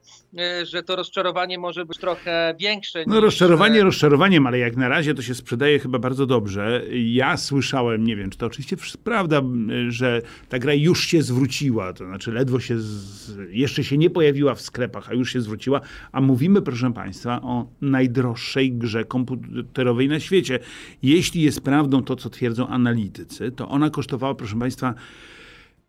że 0.62 0.82
to 0.82 0.96
rozczarowanie 0.96 1.58
może 1.58 1.84
być 1.84 1.98
trochę 1.98 2.54
większe. 2.60 3.04
No 3.06 3.14
niż, 3.14 3.24
rozczarowanie 3.24 3.82
rozczarowaniem, 3.82 4.46
ale 4.46 4.58
jak 4.58 4.76
na 4.76 4.88
razie 4.88 5.14
to 5.14 5.22
się 5.22 5.34
sprzedaje 5.34 5.78
chyba 5.78 5.98
bardzo 5.98 6.26
dobrze. 6.26 6.82
Ja 6.92 7.36
słyszałem, 7.36 8.04
nie 8.04 8.16
wiem, 8.16 8.30
czy 8.30 8.38
to 8.38 8.46
oczywiście 8.46 8.76
prawda, 9.04 9.42
że 9.88 10.22
ta 10.48 10.58
gra 10.58 10.74
już 10.74 11.06
się 11.06 11.22
zwróciła, 11.22 11.92
to 11.92 12.04
znaczy 12.04 12.32
ledwo 12.32 12.60
się, 12.60 12.78
z... 12.78 13.36
jeszcze 13.50 13.84
się 13.84 13.98
nie 13.98 14.10
pojawiła 14.10 14.54
w 14.54 14.60
sklepach, 14.60 15.10
a 15.10 15.14
już 15.14 15.32
się 15.32 15.40
zwróciła, 15.40 15.80
a 16.12 16.20
mówimy, 16.20 16.62
proszę 16.62 16.92
Państwa, 16.92 17.31
o 17.42 17.66
najdroższej 17.80 18.72
grze 18.72 19.04
komputerowej 19.04 20.08
na 20.08 20.20
świecie. 20.20 20.58
Jeśli 21.02 21.42
jest 21.42 21.60
prawdą 21.60 22.04
to, 22.04 22.16
co 22.16 22.30
twierdzą 22.30 22.66
analitycy, 22.66 23.52
to 23.52 23.68
ona 23.68 23.90
kosztowała, 23.90 24.34
proszę 24.34 24.58
Państwa, 24.58 24.94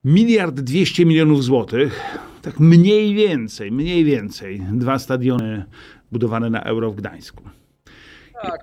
miliard 0.03 0.55
dwieście 0.55 1.05
milionów 1.05 1.43
złotych. 1.43 2.17
Tak 2.41 2.59
mniej 2.59 3.13
więcej, 3.13 3.71
mniej 3.71 4.03
więcej. 4.03 4.61
Dwa 4.71 4.99
stadiony 4.99 5.65
budowane 6.11 6.49
na 6.49 6.63
euro 6.63 6.91
w 6.91 6.95
Gdańsku. 6.95 7.43
Tak. 8.41 8.59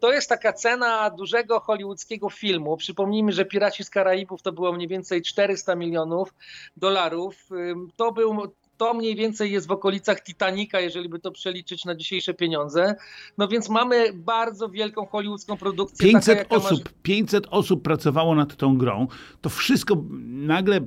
To 0.00 0.12
jest 0.12 0.28
taka 0.28 0.52
cena 0.52 1.10
dużego 1.10 1.60
hollywoodzkiego 1.60 2.30
filmu. 2.30 2.76
Przypomnijmy, 2.76 3.32
że 3.32 3.44
Piraci 3.44 3.84
z 3.84 3.90
Karaibów 3.90 4.42
to 4.42 4.52
było 4.52 4.72
mniej 4.72 4.88
więcej 4.88 5.22
400 5.22 5.74
milionów 5.76 6.34
dolarów. 6.76 7.48
To 7.96 8.12
był 8.12 8.52
to 8.80 8.94
mniej 8.94 9.16
więcej 9.16 9.52
jest 9.52 9.66
w 9.66 9.70
okolicach 9.70 10.22
Titanica, 10.22 10.80
jeżeli 10.80 11.08
by 11.08 11.18
to 11.18 11.30
przeliczyć 11.30 11.84
na 11.84 11.94
dzisiejsze 11.94 12.34
pieniądze. 12.34 12.94
No 13.38 13.48
więc 13.48 13.68
mamy 13.68 14.12
bardzo 14.12 14.68
wielką 14.68 15.06
hollywoodzką 15.06 15.56
produkcję. 15.56 16.12
500 16.12 16.38
taka, 16.38 16.56
osób, 16.56 16.84
masz... 16.84 16.94
500 17.02 17.46
osób 17.50 17.82
pracowało 17.82 18.34
nad 18.34 18.56
tą 18.56 18.78
grą. 18.78 19.06
To 19.40 19.48
wszystko 19.48 20.04
nagle 20.30 20.80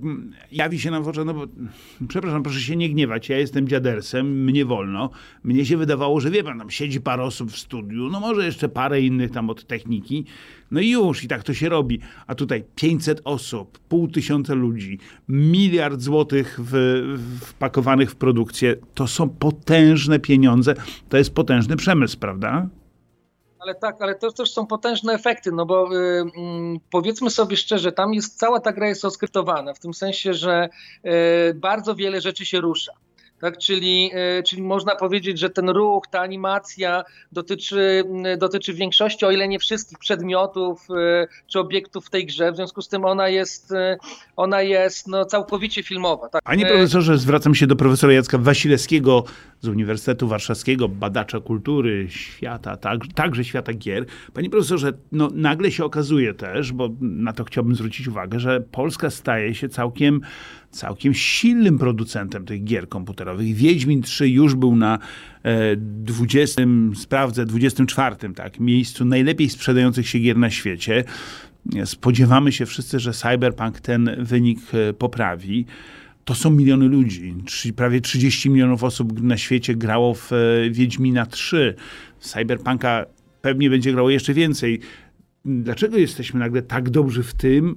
jawi 0.51 0.79
się 0.79 0.91
nam 0.91 1.03
w 1.03 1.07
oczach, 1.07 1.25
no 1.25 1.33
bo 1.33 1.45
przepraszam, 2.07 2.43
proszę 2.43 2.59
się 2.59 2.75
nie 2.75 2.89
gniewać, 2.89 3.29
ja 3.29 3.37
jestem 3.37 3.67
dziadersem, 3.67 4.43
mnie 4.43 4.65
wolno. 4.65 5.09
Mnie 5.43 5.65
się 5.65 5.77
wydawało, 5.77 6.19
że 6.19 6.31
wie 6.31 6.43
pan, 6.43 6.59
tam 6.59 6.69
siedzi 6.69 7.01
parę 7.01 7.23
osób 7.23 7.51
w 7.51 7.57
studiu, 7.57 8.09
no 8.09 8.19
może 8.19 8.45
jeszcze 8.45 8.69
parę 8.69 9.01
innych 9.01 9.31
tam 9.31 9.49
od 9.49 9.65
techniki, 9.65 10.25
no 10.71 10.79
i 10.79 10.89
już, 10.89 11.23
i 11.23 11.27
tak 11.27 11.43
to 11.43 11.53
się 11.53 11.69
robi. 11.69 11.99
A 12.27 12.35
tutaj 12.35 12.63
500 12.75 13.21
osób, 13.23 13.79
pół 13.79 14.07
tysiąca 14.07 14.53
ludzi, 14.53 14.99
miliard 15.29 16.01
złotych 16.01 16.59
w, 16.63 16.73
w 17.83 18.15
produkcję, 18.15 18.75
to 18.93 19.07
są 19.07 19.29
potężne 19.29 20.19
pieniądze, 20.19 20.73
to 21.09 21.17
jest 21.17 21.33
potężny 21.33 21.75
przemysł, 21.75 22.19
prawda? 22.19 22.67
Ale 23.59 23.75
tak, 23.75 24.01
ale 24.01 24.15
to 24.15 24.31
też 24.31 24.51
są 24.51 24.67
potężne 24.67 25.13
efekty, 25.13 25.51
no 25.51 25.65
bo 25.65 25.95
y, 25.95 25.97
y, 25.97 26.29
powiedzmy 26.91 27.29
sobie 27.29 27.57
szczerze, 27.57 27.91
tam 27.91 28.13
jest 28.13 28.39
cała 28.39 28.59
ta 28.59 28.73
gra 28.73 28.87
jest 28.87 29.05
oskryptowana, 29.05 29.73
w 29.73 29.79
tym 29.79 29.93
sensie, 29.93 30.33
że 30.33 30.69
y, 31.05 31.53
bardzo 31.53 31.95
wiele 31.95 32.21
rzeczy 32.21 32.45
się 32.45 32.61
rusza. 32.61 32.91
Tak, 33.43 33.57
czyli, 33.57 34.11
czyli 34.45 34.61
można 34.61 34.95
powiedzieć, 34.95 35.39
że 35.39 35.49
ten 35.49 35.69
ruch, 35.69 36.07
ta 36.07 36.19
animacja 36.19 37.03
dotyczy, 37.31 38.03
dotyczy 38.37 38.73
większości, 38.73 39.25
o 39.25 39.31
ile 39.31 39.47
nie 39.47 39.59
wszystkich 39.59 39.97
przedmiotów 39.97 40.87
czy 41.47 41.59
obiektów 41.59 42.05
w 42.05 42.09
tej 42.09 42.25
grze. 42.25 42.51
W 42.51 42.55
związku 42.55 42.81
z 42.81 42.87
tym 42.87 43.05
ona 43.05 43.29
jest, 43.29 43.73
ona 44.35 44.61
jest 44.61 45.07
no, 45.07 45.25
całkowicie 45.25 45.83
filmowa. 45.83 46.29
Tak? 46.29 46.41
Panie 46.43 46.65
profesorze, 46.65 47.17
zwracam 47.17 47.55
się 47.55 47.67
do 47.67 47.75
profesora 47.75 48.13
Jacka 48.13 48.37
Wasilewskiego 48.37 49.23
z 49.63 49.67
Uniwersytetu 49.67 50.27
Warszawskiego, 50.27 50.89
badacza 50.89 51.39
kultury, 51.39 52.05
świata, 52.09 52.77
tak, 52.77 52.99
także 53.15 53.43
świata 53.43 53.73
gier. 53.73 54.05
Panie 54.33 54.49
profesorze, 54.49 54.93
no, 55.11 55.29
nagle 55.33 55.71
się 55.71 55.85
okazuje 55.85 56.33
też, 56.33 56.71
bo 56.71 56.89
na 57.01 57.33
to 57.33 57.43
chciałbym 57.43 57.75
zwrócić 57.75 58.07
uwagę, 58.07 58.39
że 58.39 58.61
Polska 58.61 59.09
staje 59.09 59.55
się 59.55 59.69
całkiem 59.69 60.21
całkiem 60.69 61.13
silnym 61.13 61.77
producentem 61.77 62.45
tych 62.45 62.63
gier 62.63 62.89
komputerowych. 62.89 63.55
Wiedźmin 63.55 64.01
3 64.01 64.29
już 64.29 64.55
był 64.55 64.75
na 64.75 64.99
20, 65.77 66.61
sprawdzę, 66.95 67.45
24 67.45 68.15
tak, 68.35 68.59
miejscu 68.59 69.05
najlepiej 69.05 69.49
sprzedających 69.49 70.07
się 70.07 70.19
gier 70.19 70.37
na 70.37 70.49
świecie. 70.49 71.03
Spodziewamy 71.85 72.51
się 72.51 72.65
wszyscy, 72.65 72.99
że 72.99 73.11
Cyberpunk 73.11 73.79
ten 73.79 74.15
wynik 74.19 74.59
poprawi. 74.97 75.65
To 76.25 76.35
są 76.35 76.51
miliony 76.51 76.87
ludzi. 76.87 77.35
Prawie 77.75 78.01
30 78.01 78.49
milionów 78.49 78.83
osób 78.83 79.21
na 79.21 79.37
świecie 79.37 79.75
grało 79.75 80.13
w 80.13 80.31
Wiedźmina 80.71 81.25
3. 81.25 81.75
Cyberpunka 82.19 83.05
pewnie 83.41 83.69
będzie 83.69 83.91
grało 83.91 84.09
jeszcze 84.09 84.33
więcej. 84.33 84.79
Dlaczego 85.45 85.97
jesteśmy 85.97 86.39
nagle 86.39 86.61
tak 86.61 86.89
dobrzy 86.89 87.23
w 87.23 87.33
tym, 87.33 87.75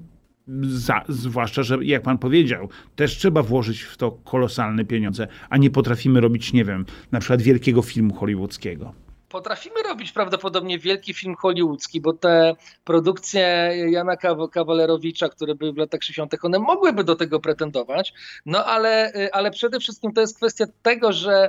za, 0.62 1.04
zwłaszcza, 1.08 1.62
że 1.62 1.78
jak 1.84 2.02
pan 2.02 2.18
powiedział, 2.18 2.68
też 2.96 3.16
trzeba 3.16 3.42
włożyć 3.42 3.82
w 3.82 3.96
to 3.96 4.10
kolosalne 4.10 4.84
pieniądze, 4.84 5.28
a 5.50 5.56
nie 5.56 5.70
potrafimy 5.70 6.20
robić, 6.20 6.52
nie 6.52 6.64
wiem, 6.64 6.84
na 7.12 7.20
przykład 7.20 7.42
wielkiego 7.42 7.82
filmu 7.82 8.14
hollywoodzkiego. 8.14 9.05
Potrafimy 9.28 9.82
robić 9.82 10.12
prawdopodobnie 10.12 10.78
wielki 10.78 11.14
film 11.14 11.34
hollywoodzki, 11.34 12.00
bo 12.00 12.12
te 12.12 12.56
produkcje 12.84 13.72
Jana 13.90 14.16
Kaw- 14.16 14.50
Kawalerowicza, 14.50 15.28
które 15.28 15.54
były 15.54 15.72
w 15.72 15.76
latach 15.76 16.02
60., 16.02 16.44
one 16.44 16.58
mogłyby 16.58 17.04
do 17.04 17.16
tego 17.16 17.40
pretendować, 17.40 18.12
no 18.46 18.64
ale, 18.64 19.12
ale 19.32 19.50
przede 19.50 19.80
wszystkim 19.80 20.12
to 20.12 20.20
jest 20.20 20.36
kwestia 20.36 20.64
tego, 20.82 21.12
że 21.12 21.48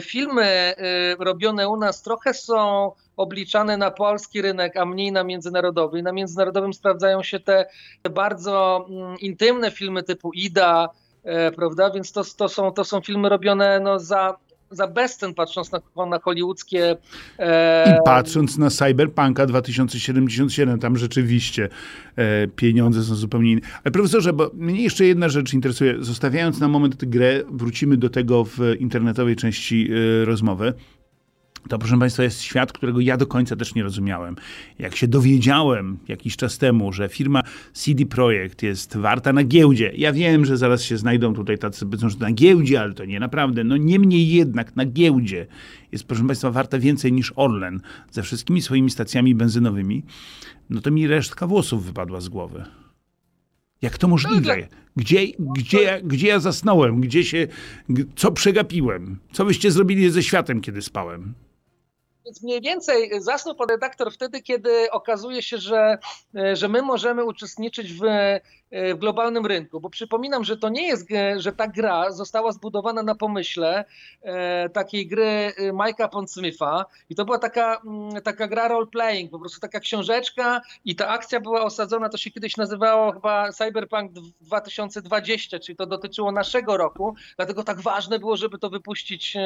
filmy 0.00 0.74
y, 0.78 1.24
robione 1.24 1.68
u 1.68 1.76
nas 1.76 2.02
trochę 2.02 2.34
są 2.34 2.92
obliczane 3.16 3.76
na 3.76 3.90
polski 3.90 4.42
rynek, 4.42 4.76
a 4.76 4.86
mniej 4.86 5.12
na 5.12 5.24
międzynarodowy. 5.24 5.98
I 5.98 6.02
na 6.02 6.12
międzynarodowym 6.12 6.74
sprawdzają 6.74 7.22
się 7.22 7.40
te, 7.40 7.66
te 8.02 8.10
bardzo 8.10 8.86
mm, 8.88 9.18
intymne 9.18 9.70
filmy 9.70 10.02
typu 10.02 10.32
Ida, 10.32 10.88
e, 11.24 11.52
prawda? 11.52 11.90
Więc 11.90 12.12
to, 12.12 12.22
to, 12.36 12.48
są, 12.48 12.72
to 12.72 12.84
są 12.84 13.00
filmy 13.00 13.28
robione 13.28 13.80
no, 13.80 13.98
za, 13.98 14.36
za 14.70 14.86
bezcen, 14.86 15.34
patrząc 15.34 15.72
na, 15.72 16.06
na 16.06 16.18
hollywoodzkie. 16.18 16.96
E, 17.38 17.90
I 17.90 18.04
patrząc 18.04 18.58
na 18.58 18.70
Cyberpunka 18.70 19.46
2077, 19.46 20.78
tam 20.78 20.96
rzeczywiście 20.96 21.68
e, 22.16 22.46
pieniądze 22.48 23.02
są 23.02 23.14
zupełnie 23.14 23.52
inne. 23.52 23.60
Ale 23.84 23.92
profesorze, 23.92 24.32
bo 24.32 24.50
mnie 24.54 24.82
jeszcze 24.82 25.04
jedna 25.04 25.28
rzecz 25.28 25.54
interesuje. 25.54 25.96
Zostawiając 26.00 26.60
na 26.60 26.68
moment 26.68 27.04
grę, 27.04 27.42
wrócimy 27.50 27.96
do 27.96 28.10
tego 28.10 28.44
w 28.44 28.58
internetowej 28.78 29.36
części 29.36 29.88
e, 29.90 30.24
rozmowy. 30.24 30.72
To, 31.68 31.78
proszę 31.78 31.98
Państwa, 31.98 32.22
jest 32.22 32.40
świat, 32.40 32.72
którego 32.72 33.00
ja 33.00 33.16
do 33.16 33.26
końca 33.26 33.56
też 33.56 33.74
nie 33.74 33.82
rozumiałem. 33.82 34.36
Jak 34.78 34.96
się 34.96 35.08
dowiedziałem 35.08 35.98
jakiś 36.08 36.36
czas 36.36 36.58
temu, 36.58 36.92
że 36.92 37.08
firma 37.08 37.42
CD 37.72 38.06
Projekt 38.06 38.62
jest 38.62 38.96
warta 38.96 39.32
na 39.32 39.44
giełdzie, 39.44 39.92
ja 39.96 40.12
wiem, 40.12 40.44
że 40.44 40.56
zaraz 40.56 40.82
się 40.82 40.98
znajdą 40.98 41.34
tutaj 41.34 41.58
tacy, 41.58 41.86
powiedzą, 41.86 42.08
że 42.08 42.18
na 42.18 42.32
giełdzie, 42.32 42.80
ale 42.80 42.94
to 42.94 43.04
nie 43.04 43.20
naprawdę. 43.20 43.64
No 43.64 43.76
niemniej 43.76 44.28
jednak 44.28 44.76
na 44.76 44.84
giełdzie 44.84 45.46
jest, 45.92 46.04
proszę 46.04 46.26
Państwa, 46.26 46.50
warta 46.50 46.78
więcej 46.78 47.12
niż 47.12 47.32
Orlen 47.36 47.80
ze 48.10 48.22
wszystkimi 48.22 48.62
swoimi 48.62 48.90
stacjami 48.90 49.34
benzynowymi, 49.34 50.02
no 50.70 50.80
to 50.80 50.90
mi 50.90 51.06
resztka 51.06 51.46
włosów 51.46 51.84
wypadła 51.84 52.20
z 52.20 52.28
głowy. 52.28 52.64
Jak 53.82 53.98
to 53.98 54.08
możliwe? 54.08 54.68
Gdzie, 54.96 55.26
gdzie, 55.38 55.82
ja, 55.82 56.00
gdzie 56.00 56.28
ja 56.28 56.40
zasnąłem? 56.40 57.00
Gdzie 57.00 57.24
się, 57.24 57.46
co 58.16 58.32
przegapiłem? 58.32 59.18
Co 59.32 59.44
byście 59.44 59.70
zrobili 59.70 60.10
ze 60.10 60.22
światem, 60.22 60.60
kiedy 60.60 60.82
spałem? 60.82 61.34
Więc 62.26 62.42
mniej 62.42 62.60
więcej 62.60 63.10
zasnął 63.20 63.54
pan 63.54 63.68
redaktor 63.68 64.12
wtedy, 64.12 64.42
kiedy 64.42 64.90
okazuje 64.90 65.42
się, 65.42 65.58
że, 65.58 65.98
że 66.52 66.68
my 66.68 66.82
możemy 66.82 67.24
uczestniczyć 67.24 67.92
w, 67.92 68.00
w 68.72 68.98
globalnym 68.98 69.46
rynku. 69.46 69.80
Bo 69.80 69.90
przypominam, 69.90 70.44
że 70.44 70.56
to 70.56 70.68
nie 70.68 70.86
jest, 70.86 71.08
że 71.36 71.52
ta 71.52 71.68
gra 71.68 72.10
została 72.10 72.52
zbudowana 72.52 73.02
na 73.02 73.14
pomyśle 73.14 73.84
e, 74.22 74.68
takiej 74.68 75.06
gry 75.06 75.52
Mike'a 75.58 76.08
Pondsmitha 76.08 76.86
i 77.10 77.14
to 77.14 77.24
była 77.24 77.38
taka, 77.38 77.82
taka 78.24 78.48
gra 78.48 78.68
role-playing, 78.68 79.30
po 79.30 79.38
prostu 79.38 79.60
taka 79.60 79.80
książeczka 79.80 80.60
i 80.84 80.96
ta 80.96 81.08
akcja 81.08 81.40
była 81.40 81.62
osadzona, 81.62 82.08
to 82.08 82.18
się 82.18 82.30
kiedyś 82.30 82.56
nazywało 82.56 83.12
chyba 83.12 83.52
Cyberpunk 83.52 84.12
2020, 84.40 85.58
czyli 85.58 85.76
to 85.76 85.86
dotyczyło 85.86 86.32
naszego 86.32 86.76
roku, 86.76 87.14
dlatego 87.36 87.64
tak 87.64 87.80
ważne 87.80 88.18
było, 88.18 88.36
żeby 88.36 88.58
to 88.58 88.70
wypuścić, 88.70 89.36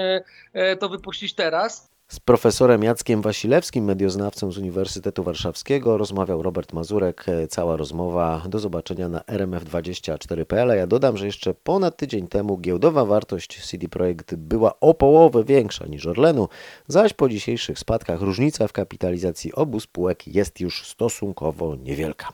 e, 0.53 0.77
to 0.77 0.89
wypuścić 0.89 1.35
teraz. 1.35 2.00
Z 2.11 2.21
profesorem 2.21 2.83
Jackiem 2.83 3.23
Wasilewskim, 3.23 3.85
medioznawcą 3.85 4.53
z 4.53 4.59
Uniwersytetu 4.59 5.25
Warszawskiego, 5.25 5.99
rozmawiał 5.99 6.43
Robert 6.43 6.73
Mazurek. 6.73 7.27
Cała 7.49 7.77
rozmowa 7.77 8.43
do 8.49 8.59
zobaczenia 8.59 9.09
na 9.09 9.21
rmf24.pl. 9.21 10.77
Ja 10.77 10.87
dodam, 10.87 11.17
że 11.17 11.27
jeszcze 11.27 11.55
ponad 11.55 11.97
tydzień 11.97 12.29
temu 12.29 12.59
giełdowa 12.59 13.05
wartość 13.05 13.67
CD 13.71 13.89
Projekt 13.89 14.35
była 14.35 14.81
o 14.81 14.95
połowę 14.95 15.45
większa 15.45 15.87
niż 15.87 16.07
Orlenu, 16.07 16.49
zaś 16.89 17.13
po 17.13 17.29
dzisiejszych 17.29 17.79
spadkach 17.79 18.21
różnica 18.21 18.69
w 18.69 18.73
kapitalizacji 18.73 19.55
obu 19.55 19.81
spółek 19.81 20.27
jest 20.27 20.61
już 20.61 20.87
stosunkowo 20.87 21.77
niewielka. 21.77 22.29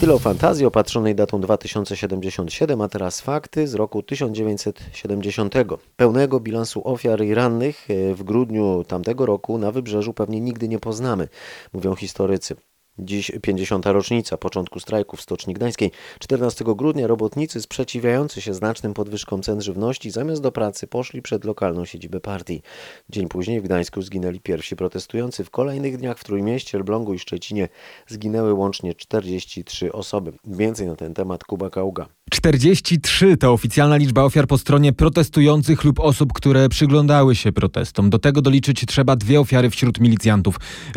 Tyle 0.00 0.14
o 0.14 0.18
fantazji 0.18 0.66
opatrzonej 0.66 1.14
datą 1.14 1.40
2077, 1.40 2.80
a 2.80 2.88
teraz 2.88 3.20
fakty 3.20 3.68
z 3.68 3.74
roku 3.74 4.02
1970. 4.02 5.54
Pełnego 5.96 6.40
bilansu 6.40 6.88
ofiar 6.88 7.24
i 7.24 7.34
rannych 7.34 7.88
w 8.14 8.22
grudniu 8.22 8.84
tamtego 8.84 9.26
roku 9.26 9.58
na 9.58 9.72
wybrzeżu 9.72 10.14
pewnie 10.14 10.40
nigdy 10.40 10.68
nie 10.68 10.78
poznamy, 10.78 11.28
mówią 11.72 11.94
historycy. 11.94 12.56
Dziś 13.00 13.32
50. 13.42 13.86
rocznica 13.86 14.36
początku 14.36 14.80
strajku 14.80 15.16
w 15.16 15.22
Stoczni 15.22 15.54
Gdańskiej. 15.54 15.90
14 16.18 16.64
grudnia 16.64 17.06
robotnicy 17.06 17.62
sprzeciwiający 17.62 18.40
się 18.40 18.54
znacznym 18.54 18.94
podwyżkom 18.94 19.42
cen 19.42 19.62
żywności 19.62 20.10
zamiast 20.10 20.42
do 20.42 20.52
pracy 20.52 20.86
poszli 20.86 21.22
przed 21.22 21.44
lokalną 21.44 21.84
siedzibę 21.84 22.20
partii. 22.20 22.62
Dzień 23.10 23.28
później 23.28 23.60
w 23.60 23.64
Gdańsku 23.64 24.02
zginęli 24.02 24.40
pierwsi 24.40 24.76
protestujący. 24.76 25.44
W 25.44 25.50
kolejnych 25.50 25.96
dniach 25.96 26.18
w 26.18 26.24
Trójmieście, 26.24 26.78
Elblągu 26.78 27.14
i 27.14 27.18
Szczecinie 27.18 27.68
zginęły 28.06 28.52
łącznie 28.52 28.94
43 28.94 29.92
osoby. 29.92 30.32
Więcej 30.44 30.86
na 30.86 30.96
ten 30.96 31.14
temat 31.14 31.44
Kuba 31.44 31.70
Kauga. 31.70 32.08
43 32.30 33.36
to 33.36 33.52
oficjalna 33.52 33.96
liczba 33.96 34.22
ofiar 34.22 34.46
po 34.46 34.58
stronie 34.58 34.92
protestujących 34.92 35.84
lub 35.84 36.00
osób, 36.00 36.32
które 36.32 36.68
przyglądały 36.68 37.36
się 37.36 37.52
protestom. 37.52 38.10
Do 38.10 38.18
tego 38.18 38.42
doliczyć 38.42 38.86
trzeba 38.86 39.16
dwie 39.16 39.40
ofiary 39.40 39.70
wśród 39.70 40.00
milicjantów. 40.00 40.56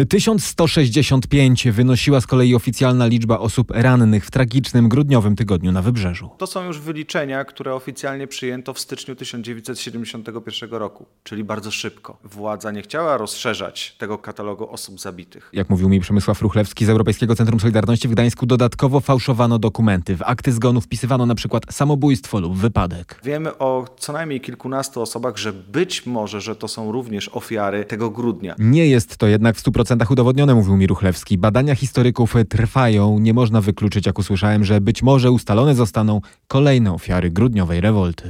1165 0.09 1.67
wynosiła 1.91 2.21
z 2.21 2.27
kolei 2.27 2.55
oficjalna 2.55 3.05
liczba 3.05 3.39
osób 3.39 3.71
rannych 3.71 4.25
w 4.25 4.31
tragicznym 4.31 4.89
grudniowym 4.89 5.35
tygodniu 5.35 5.71
na 5.71 5.81
wybrzeżu. 5.81 6.29
To 6.37 6.47
są 6.47 6.65
już 6.65 6.79
wyliczenia, 6.79 7.45
które 7.45 7.75
oficjalnie 7.75 8.27
przyjęto 8.27 8.73
w 8.73 8.79
styczniu 8.79 9.15
1971 9.15 10.69
roku, 10.69 11.05
czyli 11.23 11.43
bardzo 11.43 11.71
szybko. 11.71 12.17
Władza 12.23 12.71
nie 12.71 12.81
chciała 12.81 13.17
rozszerzać 13.17 13.95
tego 13.97 14.17
katalogu 14.17 14.71
osób 14.71 14.99
zabitych. 14.99 15.49
Jak 15.53 15.69
mówił 15.69 15.89
mi 15.89 15.99
Przemysław 15.99 16.41
Ruchlewski 16.41 16.85
z 16.85 16.89
Europejskiego 16.89 17.35
Centrum 17.35 17.59
Solidarności 17.59 18.07
w 18.07 18.11
Gdańsku, 18.11 18.45
dodatkowo 18.45 18.99
fałszowano 18.99 19.59
dokumenty. 19.59 20.17
W 20.17 20.21
akty 20.21 20.51
zgonów 20.51 20.85
wpisywano 20.85 21.25
na 21.25 21.35
przykład 21.35 21.63
samobójstwo 21.73 22.39
lub 22.39 22.57
wypadek. 22.57 23.19
Wiemy 23.23 23.57
o 23.57 23.85
co 23.99 24.13
najmniej 24.13 24.41
kilkunastu 24.41 25.01
osobach, 25.01 25.37
że 25.37 25.53
być 25.53 26.05
może, 26.05 26.41
że 26.41 26.55
to 26.55 26.67
są 26.67 26.91
również 26.91 27.29
ofiary 27.29 27.85
tego 27.85 28.09
grudnia. 28.09 28.55
Nie 28.59 28.87
jest 28.87 29.17
to 29.17 29.27
jednak 29.27 29.55
w 29.55 29.63
100% 29.63 30.11
udowodnione, 30.11 30.55
mówił 30.55 30.77
mi 30.77 30.87
Ruchlewski. 30.87 31.37
Badania 31.37 31.75
historyków 31.81 32.35
trwają. 32.49 33.19
Nie 33.19 33.33
można 33.33 33.61
wykluczyć, 33.61 34.05
jak 34.05 34.19
usłyszałem, 34.19 34.63
że 34.63 34.81
być 34.81 35.03
może 35.03 35.31
ustalone 35.31 35.75
zostaną 35.75 36.21
kolejne 36.47 36.93
ofiary 36.93 37.29
grudniowej 37.31 37.81
rewolty. 37.81 38.29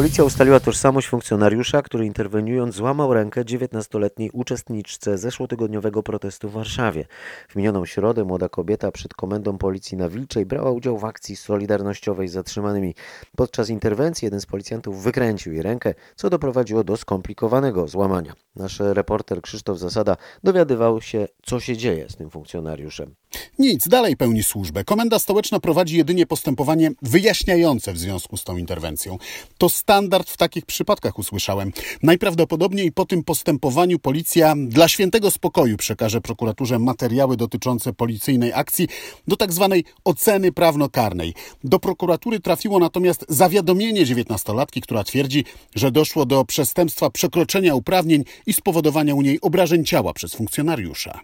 Policja 0.00 0.24
ustaliła 0.24 0.60
tożsamość 0.60 1.08
funkcjonariusza, 1.08 1.82
który 1.82 2.06
interweniując 2.06 2.74
złamał 2.74 3.14
rękę 3.14 3.44
19-letniej 3.44 4.30
uczestniczce 4.32 5.18
zeszłotygodniowego 5.18 6.02
protestu 6.02 6.48
w 6.48 6.52
Warszawie. 6.52 7.04
W 7.48 7.56
minioną 7.56 7.86
środę 7.86 8.24
młoda 8.24 8.48
kobieta 8.48 8.92
przed 8.92 9.14
komendą 9.14 9.58
policji 9.58 9.96
na 9.96 10.08
Wilczej 10.08 10.46
brała 10.46 10.70
udział 10.70 10.98
w 10.98 11.04
akcji 11.04 11.36
solidarnościowej 11.36 12.28
z 12.28 12.32
zatrzymanymi. 12.32 12.94
Podczas 13.36 13.68
interwencji 13.68 14.26
jeden 14.26 14.40
z 14.40 14.46
policjantów 14.46 15.02
wykręcił 15.02 15.52
jej 15.52 15.62
rękę, 15.62 15.94
co 16.16 16.30
doprowadziło 16.30 16.84
do 16.84 16.96
skomplikowanego 16.96 17.88
złamania. 17.88 18.32
Nasz 18.56 18.80
reporter 18.80 19.42
Krzysztof 19.42 19.78
Zasada 19.78 20.16
dowiadywał 20.44 21.00
się, 21.00 21.28
co 21.42 21.60
się 21.60 21.76
dzieje 21.76 22.08
z 22.08 22.16
tym 22.16 22.30
funkcjonariuszem. 22.30 23.14
Nic, 23.58 23.88
dalej 23.88 24.16
pełni 24.16 24.42
służbę. 24.42 24.84
Komenda 24.84 25.18
stołeczna 25.18 25.60
prowadzi 25.60 25.96
jedynie 25.96 26.26
postępowanie 26.26 26.90
wyjaśniające 27.02 27.92
w 27.92 27.98
związku 27.98 28.36
z 28.36 28.44
tą 28.44 28.56
interwencją. 28.56 29.18
To 29.58 29.68
standard 29.68 30.30
w 30.30 30.36
takich 30.36 30.66
przypadkach 30.66 31.18
usłyszałem. 31.18 31.72
Najprawdopodobniej 32.02 32.92
po 32.92 33.04
tym 33.06 33.24
postępowaniu 33.24 33.98
policja 33.98 34.54
dla 34.66 34.88
świętego 34.88 35.30
spokoju 35.30 35.76
przekaże 35.76 36.20
prokuraturze 36.20 36.78
materiały 36.78 37.36
dotyczące 37.36 37.92
policyjnej 37.92 38.52
akcji 38.52 38.88
do 39.28 39.36
tak 39.36 39.52
zwanej 39.52 39.84
oceny 40.04 40.52
prawnokarnej. 40.52 41.34
Do 41.64 41.78
prokuratury 41.78 42.40
trafiło 42.40 42.78
natomiast 42.78 43.26
zawiadomienie 43.28 44.04
dziewiętnastolatki, 44.04 44.80
która 44.80 45.04
twierdzi, 45.04 45.44
że 45.74 45.90
doszło 45.90 46.26
do 46.26 46.44
przestępstwa 46.44 47.10
przekroczenia 47.10 47.74
uprawnień 47.74 48.24
i 48.46 48.52
spowodowania 48.52 49.14
u 49.14 49.22
niej 49.22 49.40
obrażeń 49.40 49.84
ciała 49.84 50.12
przez 50.12 50.34
funkcjonariusza. 50.34 51.20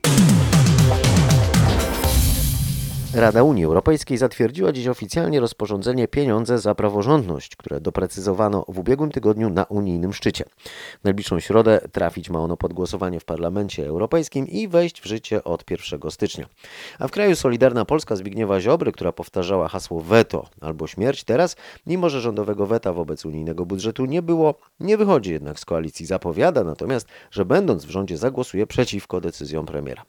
Rada 3.16 3.42
Unii 3.42 3.64
Europejskiej 3.64 4.18
zatwierdziła 4.18 4.72
dziś 4.72 4.88
oficjalnie 4.88 5.40
rozporządzenie 5.40 6.08
Pieniądze 6.08 6.58
za 6.58 6.74
praworządność, 6.74 7.56
które 7.56 7.80
doprecyzowano 7.80 8.64
w 8.68 8.78
ubiegłym 8.78 9.10
tygodniu 9.10 9.50
na 9.50 9.64
unijnym 9.64 10.12
szczycie. 10.12 10.44
W 11.00 11.04
najbliższą 11.04 11.40
środę 11.40 11.80
trafić 11.92 12.30
ma 12.30 12.38
ono 12.40 12.56
pod 12.56 12.72
głosowanie 12.72 13.20
w 13.20 13.24
Parlamencie 13.24 13.86
Europejskim 13.86 14.48
i 14.48 14.68
wejść 14.68 15.00
w 15.00 15.04
życie 15.06 15.44
od 15.44 15.70
1 15.70 16.10
stycznia. 16.10 16.46
A 16.98 17.08
w 17.08 17.10
kraju 17.10 17.36
Solidarna 17.36 17.84
Polska 17.84 18.16
Zbigniewa 18.16 18.60
Ziobry, 18.60 18.92
która 18.92 19.12
powtarzała 19.12 19.68
hasło 19.68 20.00
weto 20.00 20.48
albo 20.60 20.86
śmierć 20.86 21.24
teraz, 21.24 21.56
mimo 21.86 22.10
że 22.10 22.20
rządowego 22.20 22.66
weta 22.66 22.92
wobec 22.92 23.24
unijnego 23.24 23.66
budżetu 23.66 24.04
nie 24.04 24.22
było, 24.22 24.54
nie 24.80 24.96
wychodzi 24.96 25.32
jednak 25.32 25.60
z 25.60 25.64
koalicji. 25.64 26.06
Zapowiada 26.06 26.64
natomiast, 26.64 27.08
że 27.30 27.44
będąc 27.44 27.84
w 27.84 27.90
rządzie 27.90 28.16
zagłosuje 28.16 28.66
przeciwko 28.66 29.20
decyzjom 29.20 29.66
premiera. 29.66 30.02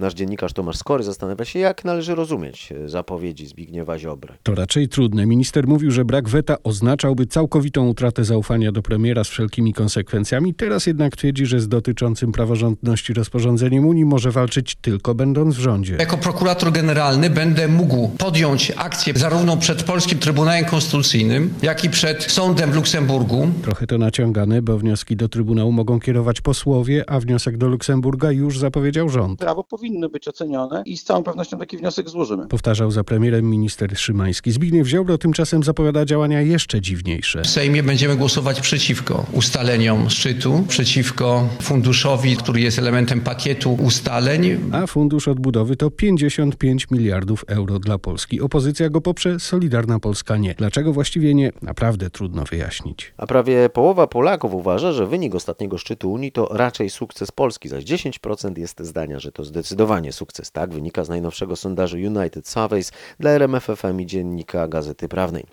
Nasz 0.00 0.14
dziennikarz 0.14 0.52
Tomasz 0.52 0.76
Skory 0.76 1.04
zastanawia 1.04 1.44
się, 1.44 1.58
jak 1.58 1.84
należy 1.84 2.14
rozumieć 2.14 2.72
zapowiedzi 2.86 3.46
Zbigniewa 3.46 3.98
Ziobry. 3.98 4.34
To 4.42 4.54
raczej 4.54 4.88
trudne. 4.88 5.26
Minister 5.26 5.66
mówił, 5.66 5.90
że 5.90 6.04
brak 6.04 6.28
weta 6.28 6.56
oznaczałby 6.64 7.26
całkowitą 7.26 7.88
utratę 7.88 8.24
zaufania 8.24 8.72
do 8.72 8.82
premiera 8.82 9.24
z 9.24 9.28
wszelkimi 9.28 9.72
konsekwencjami. 9.72 10.54
Teraz 10.54 10.86
jednak 10.86 11.16
twierdzi, 11.16 11.46
że 11.46 11.60
z 11.60 11.68
dotyczącym 11.68 12.32
praworządności 12.32 13.12
rozporządzeniem 13.12 13.86
Unii 13.86 14.04
może 14.04 14.30
walczyć 14.30 14.74
tylko 14.74 15.14
będąc 15.14 15.54
w 15.56 15.58
rządzie. 15.58 15.96
Jako 15.98 16.18
prokurator 16.18 16.72
generalny 16.72 17.30
będę 17.30 17.68
mógł 17.68 18.08
podjąć 18.08 18.72
akcję 18.76 19.12
zarówno 19.16 19.56
przed 19.56 19.82
Polskim 19.82 20.18
Trybunałem 20.18 20.64
Konstytucyjnym, 20.64 21.54
jak 21.62 21.84
i 21.84 21.90
przed 21.90 22.22
sądem 22.24 22.72
w 22.72 22.74
Luksemburgu. 22.74 23.48
Trochę 23.62 23.86
to 23.86 23.98
naciągane, 23.98 24.62
bo 24.62 24.78
wnioski 24.78 25.16
do 25.16 25.28
Trybunału 25.28 25.72
mogą 25.72 26.00
kierować 26.00 26.40
posłowie, 26.40 27.10
a 27.10 27.20
wniosek 27.20 27.56
do 27.56 27.68
Luksemburga 27.68 28.32
już 28.32 28.58
zapowiedział 28.58 29.08
rząd. 29.08 29.38
Prawo 29.38 29.64
powinno 29.64 29.87
być 30.08 30.28
ocenione 30.28 30.82
i 30.86 30.96
z 30.96 31.04
całą 31.04 31.22
pewnością 31.22 31.58
taki 31.58 31.76
wniosek 31.76 32.08
złożymy. 32.08 32.46
Powtarzał 32.46 32.90
za 32.90 33.04
premierem 33.04 33.50
minister 33.50 33.98
Szymański. 33.98 34.50
Zbigniew 34.50 34.86
Ziobro 34.86 35.18
tymczasem 35.18 35.62
zapowiada 35.62 36.04
działania 36.04 36.42
jeszcze 36.42 36.80
dziwniejsze. 36.80 37.42
W 37.42 37.46
Sejmie 37.46 37.82
będziemy 37.82 38.16
głosować 38.16 38.60
przeciwko 38.60 39.26
ustaleniom 39.32 40.10
szczytu, 40.10 40.64
przeciwko 40.68 41.48
funduszowi, 41.62 42.36
który 42.36 42.60
jest 42.60 42.78
elementem 42.78 43.20
pakietu 43.20 43.74
ustaleń. 43.74 44.58
A 44.72 44.86
fundusz 44.86 45.28
odbudowy 45.28 45.76
to 45.76 45.90
55 45.90 46.90
miliardów 46.90 47.44
euro 47.48 47.78
dla 47.78 47.98
Polski. 47.98 48.40
Opozycja 48.40 48.90
go 48.90 49.00
poprze, 49.00 49.40
Solidarna 49.40 50.00
Polska 50.00 50.36
nie. 50.36 50.54
Dlaczego 50.54 50.92
właściwie 50.92 51.34
nie? 51.34 51.52
Naprawdę 51.62 52.10
trudno 52.10 52.44
wyjaśnić. 52.44 53.12
A 53.16 53.26
prawie 53.26 53.68
połowa 53.68 54.06
Polaków 54.06 54.54
uważa, 54.54 54.92
że 54.92 55.06
wynik 55.06 55.34
ostatniego 55.34 55.78
szczytu 55.78 56.12
Unii 56.12 56.32
to 56.32 56.48
raczej 56.52 56.90
sukces 56.90 57.32
Polski, 57.32 57.68
zaś 57.68 57.84
10% 57.84 58.58
jest 58.58 58.80
zdania, 58.80 59.18
że 59.18 59.32
to 59.32 59.44
zdecydowanie 59.44 59.77
sukces. 60.10 60.50
Tak 60.50 60.72
wynika 60.72 61.04
z 61.04 61.08
najnowszego 61.08 61.56
sondażu 61.56 61.96
United 61.96 62.48
Surveys 62.48 62.92
dla 63.20 63.30
RMFFM 63.30 64.00
i 64.00 64.06
dziennika 64.06 64.68
Gazety 64.68 65.08
Prawnej. 65.08 65.44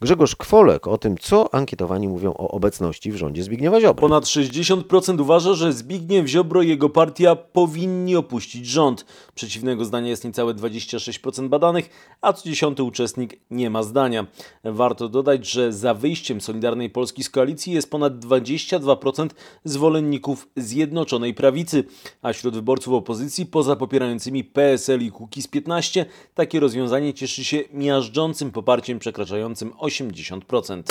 Grzegorz 0.00 0.36
Kwolek 0.36 0.86
o 0.86 0.98
tym, 0.98 1.18
co 1.18 1.54
ankietowani 1.54 2.08
mówią 2.08 2.34
o 2.34 2.48
obecności 2.48 3.12
w 3.12 3.16
rządzie 3.16 3.42
Zbigniewa 3.42 3.80
Ziobry. 3.80 4.00
Ponad 4.00 4.24
60% 4.24 5.20
uważa, 5.20 5.54
że 5.54 5.72
Zbigniew 5.72 6.26
Ziobro 6.26 6.62
i 6.62 6.68
jego 6.68 6.88
partia 6.88 7.36
powinni 7.36 8.16
opuścić 8.16 8.66
rząd. 8.66 9.06
Przeciwnego 9.34 9.84
zdania 9.84 10.08
jest 10.08 10.24
niecałe 10.24 10.54
26% 10.54 11.48
badanych, 11.48 11.88
a 12.20 12.32
co 12.32 12.48
dziesiąty 12.48 12.82
uczestnik 12.82 13.40
nie 13.50 13.70
ma 13.70 13.82
zdania. 13.82 14.26
Warto 14.64 15.08
dodać, 15.08 15.46
że 15.50 15.72
za 15.72 15.94
wyjściem 15.94 16.40
Solidarnej 16.40 16.90
Polski 16.90 17.24
z 17.24 17.30
koalicji 17.30 17.72
jest 17.72 17.90
ponad 17.90 18.14
22% 18.14 19.28
zwolenników 19.64 20.48
Zjednoczonej 20.56 21.34
Prawicy, 21.34 21.84
a 22.22 22.32
wśród 22.32 22.54
wyborców 22.54 22.94
opozycji 22.94 23.46
poza 23.64 23.76
popierającymi 23.76 24.44
PSL 24.44 25.02
i 25.02 25.10
Kukiz 25.10 25.48
15 25.48 26.06
takie 26.34 26.60
rozwiązanie 26.60 27.14
cieszy 27.14 27.44
się 27.44 27.60
miażdżącym 27.72 28.50
poparciem 28.50 28.98
przekraczającym 28.98 29.70
80%. 29.70 30.82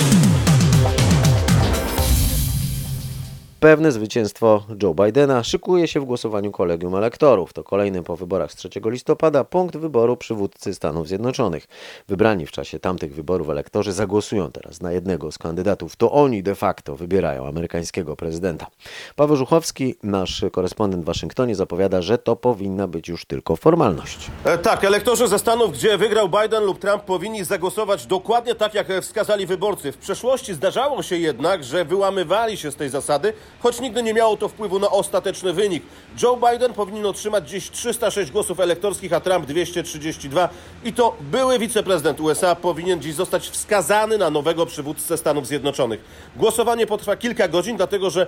Pewne 3.63 3.91
zwycięstwo 3.91 4.63
Joe 4.83 4.93
Bidena 4.93 5.43
szykuje 5.43 5.87
się 5.87 5.99
w 5.99 6.05
głosowaniu 6.05 6.51
kolegium 6.51 6.95
elektorów. 6.95 7.53
To 7.53 7.63
kolejny 7.63 8.03
po 8.03 8.15
wyborach 8.17 8.51
z 8.51 8.55
3 8.55 8.69
listopada 8.85 9.43
punkt 9.43 9.77
wyboru 9.77 10.17
przywódcy 10.17 10.73
Stanów 10.73 11.07
Zjednoczonych. 11.07 11.67
Wybrani 12.07 12.45
w 12.45 12.51
czasie 12.51 12.79
tamtych 12.79 13.15
wyborów 13.15 13.49
elektorzy 13.49 13.91
zagłosują 13.91 14.51
teraz 14.51 14.81
na 14.81 14.91
jednego 14.91 15.31
z 15.31 15.37
kandydatów. 15.37 15.95
To 15.95 16.11
oni 16.11 16.43
de 16.43 16.55
facto 16.55 16.95
wybierają 16.95 17.47
amerykańskiego 17.47 18.15
prezydenta. 18.15 18.67
Paweł 19.15 19.35
Żuchowski, 19.35 19.95
nasz 20.03 20.45
korespondent 20.51 21.03
w 21.03 21.05
Waszyngtonie, 21.05 21.55
zapowiada, 21.55 22.01
że 22.01 22.17
to 22.17 22.35
powinna 22.35 22.87
być 22.87 23.07
już 23.07 23.25
tylko 23.25 23.55
formalność. 23.55 24.31
E, 24.45 24.57
tak, 24.57 24.83
elektorzy 24.83 25.27
ze 25.27 25.39
Stanów, 25.39 25.73
gdzie 25.73 25.97
wygrał 25.97 26.29
Biden 26.29 26.63
lub 26.63 26.79
Trump, 26.79 27.03
powinni 27.03 27.43
zagłosować 27.43 28.05
dokładnie 28.05 28.55
tak, 28.55 28.73
jak 28.73 28.87
wskazali 29.01 29.45
wyborcy. 29.45 29.91
W 29.91 29.97
przeszłości 29.97 30.53
zdarzało 30.53 31.03
się 31.03 31.17
jednak, 31.17 31.63
że 31.63 31.85
wyłamywali 31.85 32.57
się 32.57 32.71
z 32.71 32.75
tej 32.75 32.89
zasady, 32.89 33.33
choć 33.63 33.81
nigdy 33.81 34.03
nie 34.03 34.13
miało 34.13 34.37
to 34.37 34.49
wpływu 34.49 34.79
na 34.79 34.89
ostateczny 34.89 35.53
wynik. 35.53 35.83
Joe 36.23 36.37
Biden 36.51 36.73
powinien 36.73 37.05
otrzymać 37.05 37.49
dziś 37.49 37.71
306 37.71 38.31
głosów 38.31 38.59
elektorskich, 38.59 39.13
a 39.13 39.19
Trump 39.19 39.45
232 39.45 40.49
i 40.83 40.93
to 40.93 41.15
były 41.21 41.59
wiceprezydent 41.59 42.19
USA 42.19 42.55
powinien 42.55 43.01
dziś 43.01 43.13
zostać 43.13 43.49
wskazany 43.49 44.17
na 44.17 44.29
nowego 44.29 44.65
przywódcę 44.65 45.17
Stanów 45.17 45.47
Zjednoczonych. 45.47 46.01
Głosowanie 46.35 46.87
potrwa 46.87 47.15
kilka 47.15 47.47
godzin, 47.47 47.77
dlatego 47.77 48.09
że 48.09 48.27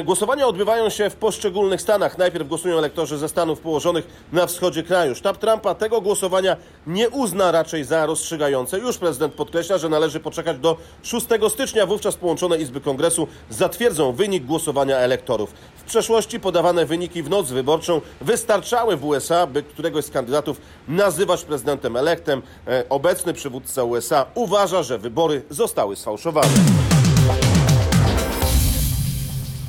y, 0.00 0.04
głosowania 0.04 0.46
odbywają 0.46 0.90
się 0.90 1.10
w 1.10 1.16
poszczególnych 1.16 1.80
stanach. 1.80 2.18
Najpierw 2.18 2.48
głosują 2.48 2.78
elektorzy 2.78 3.18
ze 3.18 3.28
stanów 3.28 3.60
położonych 3.60 4.06
na 4.32 4.46
wschodzie 4.46 4.82
kraju. 4.82 5.14
Sztab 5.14 5.36
Trumpa 5.36 5.74
tego 5.74 6.00
głosowania 6.00 6.56
nie 6.86 7.10
uzna 7.10 7.52
raczej 7.52 7.84
za 7.84 8.06
rozstrzygające. 8.06 8.78
Już 8.78 8.98
prezydent 8.98 9.34
podkreśla, 9.34 9.78
że 9.78 9.88
należy 9.88 10.20
poczekać 10.20 10.58
do 10.58 10.76
6 11.02 11.26
stycznia. 11.48 11.86
Wówczas 11.86 12.16
połączone 12.16 12.58
Izby 12.58 12.80
Kongresu 12.80 13.28
zatwierdzą 13.50 14.12
wynik 14.12 14.44
głosowania 14.44 14.63
elektorów. 14.98 15.50
W 15.76 15.82
przeszłości 15.84 16.40
podawane 16.40 16.86
wyniki 16.86 17.22
w 17.22 17.30
noc 17.30 17.50
wyborczą 17.50 18.00
wystarczały 18.20 18.96
w 18.96 19.04
USA, 19.04 19.46
by 19.46 19.62
któregoś 19.62 20.04
z 20.04 20.10
kandydatów 20.10 20.60
nazywać 20.88 21.44
prezydentem 21.44 21.96
elektem. 21.96 22.42
E, 22.66 22.84
Obecny 22.88 23.32
przywódca 23.32 23.84
USA 23.84 24.26
uważa, 24.34 24.82
że 24.82 24.98
wybory 24.98 25.42
zostały 25.50 25.96
sfałszowane. 25.96 26.93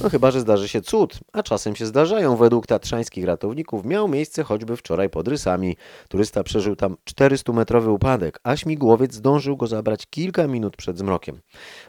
No 0.04 0.10
chyba, 0.10 0.32
że 0.32 0.40
zdarzy 0.40 0.68
się 0.68 0.82
cud, 0.82 1.20
a 1.34 1.44
czasem 1.44 1.76
się 1.76 1.86
zdarzają. 1.86 2.36
Według 2.36 2.68
tatrzańskich 2.68 3.26
ratowników 3.26 3.86
miał 3.86 4.08
miejsce 4.08 4.44
choćby 4.44 4.78
wczoraj 4.78 5.10
pod 5.10 5.28
Rysami. 5.28 5.76
Turysta 6.10 6.44
przeżył 6.44 6.76
tam 6.76 6.96
400-metrowy 7.10 7.90
upadek, 7.90 8.40
a 8.44 8.56
śmigłowiec 8.56 9.14
zdążył 9.14 9.58
go 9.58 9.68
zabrać 9.68 10.06
kilka 10.10 10.48
minut 10.48 10.78
przed 10.78 10.98
zmrokiem. 10.98 11.40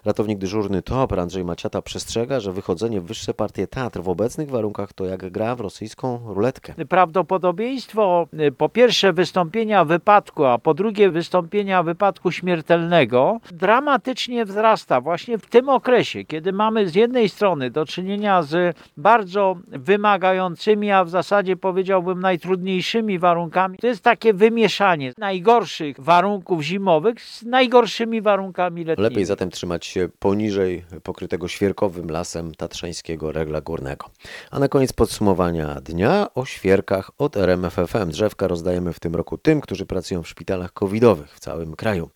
Ratownik 0.04 0.38
dyżurny 0.38 0.82
TOP 0.82 1.12
Andrzej 1.12 1.44
Maciata 1.44 1.82
przestrzega, 1.82 2.40
że 2.40 2.52
wychodzenie 2.52 3.00
w 3.00 3.04
wyższe 3.04 3.34
partie 3.34 3.66
Tatr 3.66 4.00
w 4.00 4.08
obecnych 4.08 4.50
warunkach 4.50 4.92
to 4.92 5.04
jak 5.04 5.30
gra 5.30 5.56
w 5.56 5.60
rosyjską 5.60 6.20
ruletkę. 6.34 6.74
Prawdopodobieństwo 6.88 8.28
y, 8.40 8.52
po 8.52 8.68
pierwsze 8.68 9.12
wystąpienia 9.12 9.84
wypadku, 9.84 10.44
a 10.44 10.58
po 10.58 10.74
drugie 10.74 11.10
wystąpienia 11.10 11.82
wypadku 11.82 12.32
śmiertelnego 12.32 13.40
dramatycznie 13.50 14.44
wzrasta 14.44 15.00
właśnie 15.00 15.38
w 15.38 15.46
tym 15.46 15.68
okresie, 15.68 16.24
kiedy 16.24 16.52
mamy 16.52 16.88
z 16.88 16.94
jednej 16.94 17.28
strony 17.28 17.70
do 17.70 17.84
czynienia 17.96 18.42
z 18.42 18.76
bardzo 18.96 19.56
wymagającymi, 19.66 20.90
a 20.90 21.04
w 21.04 21.10
zasadzie 21.10 21.56
powiedziałbym 21.56 22.20
najtrudniejszymi 22.20 23.18
warunkami. 23.18 23.78
To 23.78 23.86
jest 23.86 24.02
takie 24.02 24.34
wymieszanie 24.34 25.12
najgorszych 25.18 26.00
warunków 26.00 26.62
zimowych 26.62 27.20
z 27.22 27.42
najgorszymi 27.42 28.22
warunkami 28.22 28.84
letnimi. 28.84 29.08
Lepiej 29.08 29.24
zatem 29.24 29.50
trzymać 29.50 29.86
się 29.86 30.08
poniżej 30.18 30.84
pokrytego 31.02 31.48
świerkowym 31.48 32.10
lasem 32.10 32.54
tatrzańskiego 32.54 33.32
regla 33.32 33.60
górnego. 33.60 34.06
A 34.50 34.58
na 34.58 34.68
koniec 34.68 34.92
podsumowania 34.92 35.80
dnia 35.80 36.26
o 36.34 36.44
świerkach 36.44 37.10
od 37.18 37.36
RMFFM. 37.36 38.10
Drzewka 38.10 38.48
rozdajemy 38.48 38.92
w 38.92 39.00
tym 39.00 39.14
roku 39.14 39.38
tym, 39.38 39.60
którzy 39.60 39.86
pracują 39.86 40.22
w 40.22 40.28
szpitalach 40.28 40.72
covidowych 40.72 41.34
w 41.34 41.40
całym 41.40 41.76
kraju. 41.76 42.10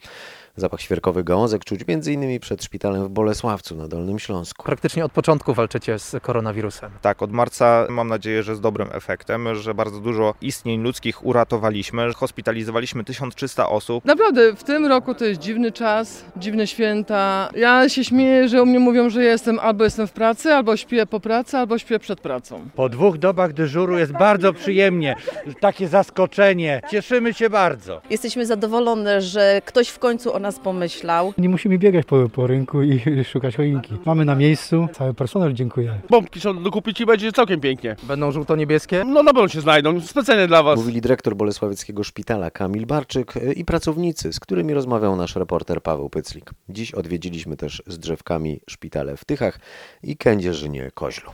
Zapach 0.61 0.81
świerkowych 0.81 1.25
gałązek 1.25 1.65
czuć 1.65 1.81
m.in. 1.89 2.41
przed 2.41 2.65
szpitalem 2.65 3.05
w 3.05 3.09
Bolesławcu 3.09 3.77
na 3.77 3.89
Dolnym 3.89 4.19
Śląsku. 4.19 4.65
Praktycznie 4.65 5.05
od 5.05 5.13
początku 5.13 5.55
walczycie 5.55 5.99
z 5.99 6.17
koronawirusem. 6.23 6.91
Tak, 7.03 7.23
od 7.23 7.33
marca 7.33 7.87
mam 7.89 8.09
nadzieję, 8.09 8.43
że 8.43 8.57
z 8.57 8.61
dobrym 8.61 8.89
efektem, 8.93 9.55
że 9.55 9.75
bardzo 9.75 10.01
dużo 10.01 10.35
istnień 10.41 10.81
ludzkich 10.83 11.27
uratowaliśmy. 11.27 12.13
Hospitalizowaliśmy 12.15 13.05
1300 13.05 13.69
osób. 13.69 14.05
Naprawdę 14.05 14.57
w 14.57 14.65
tym 14.65 14.87
roku 14.87 15.15
to 15.15 15.25
jest 15.25 15.41
dziwny 15.41 15.73
czas, 15.73 16.25
dziwne 16.37 16.67
święta. 16.67 17.51
Ja 17.57 17.89
się 17.89 18.05
śmieję, 18.05 18.49
że 18.49 18.63
u 18.63 18.67
mnie 18.67 18.79
mówią, 18.79 19.11
że 19.11 19.25
jestem 19.25 19.59
albo 19.59 19.85
jestem 19.85 20.07
w 20.07 20.13
pracy, 20.13 20.55
albo 20.55 20.77
śpię 20.77 21.07
po 21.07 21.21
pracy, 21.21 21.57
albo 21.57 21.79
śpię 21.79 21.99
przed 21.99 22.21
pracą. 22.21 22.61
Po 22.75 22.89
dwóch 22.89 23.19
dobach 23.19 23.53
dyżuru 23.53 23.99
jest 23.99 24.13
bardzo 24.13 24.53
przyjemnie, 24.53 25.17
takie 25.61 25.89
zaskoczenie. 25.89 26.81
Cieszymy 26.91 27.35
się 27.35 27.51
bardzo. 27.51 28.01
Jesteśmy 28.11 28.47
zadowolone, 28.47 29.23
że 29.23 29.63
ktoś 29.65 29.89
w 29.89 29.99
końcu 29.99 30.35
o 30.35 30.39
nas 30.51 30.59
pomyślał. 30.59 31.35
Nie 31.39 31.49
musimy 31.49 31.79
biegać 31.79 32.07
po, 32.07 32.29
po 32.29 32.47
rynku 32.47 32.83
i 32.83 33.01
szukać 33.33 33.57
choinki. 33.57 33.95
Mamy 34.05 34.25
na 34.25 34.35
miejscu, 34.35 34.89
cały 34.93 35.15
personel 35.15 35.53
dziękuję. 35.53 36.01
Bombki 36.11 36.41
są 36.41 36.63
do 36.63 36.71
kupić 36.71 37.01
i 37.01 37.07
będzie 37.07 37.33
całkiem 37.33 37.61
pięknie. 37.61 37.97
Będą 38.03 38.33
żółto-niebieskie? 38.33 39.05
No 39.05 39.23
na 39.23 39.33
pewno 39.33 39.49
się 39.49 39.61
znajdą, 39.61 40.01
specjalnie 40.01 40.47
dla 40.47 40.63
Was. 40.63 40.79
Mówili 40.79 41.01
dyrektor 41.01 41.37
Bolesławieckiego 41.37 42.05
Szpitala 42.05 42.51
Kamil 42.51 42.87
Barczyk 42.87 43.35
i 43.57 43.65
pracownicy, 43.65 44.33
z 44.33 44.41
którymi 44.41 44.75
rozmawiał 44.75 45.17
nasz 45.17 45.37
reporter 45.37 45.83
Paweł 45.83 46.11
Pyclik. 46.11 46.51
Dziś 46.69 46.95
odwiedziliśmy 46.95 47.57
też 47.57 47.83
z 47.87 47.99
drzewkami 47.99 48.61
szpitale 48.71 49.17
w 49.17 49.25
Tychach 49.25 49.61
i 50.03 50.17
Kędzierzynie 50.17 50.91
Koźlu. 50.95 51.31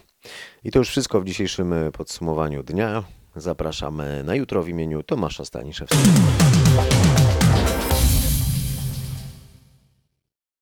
I 0.65 0.71
to 0.71 0.79
już 0.79 0.89
wszystko 0.89 1.21
w 1.21 1.25
dzisiejszym 1.25 1.75
podsumowaniu 1.93 2.63
dnia. 2.63 3.03
Zapraszamy 3.37 4.25
na 4.25 4.35
jutro 4.35 4.63
w 4.63 4.69
imieniu 4.69 5.03
Tomasza 5.03 5.45
Staniszewskiego. 5.45 7.06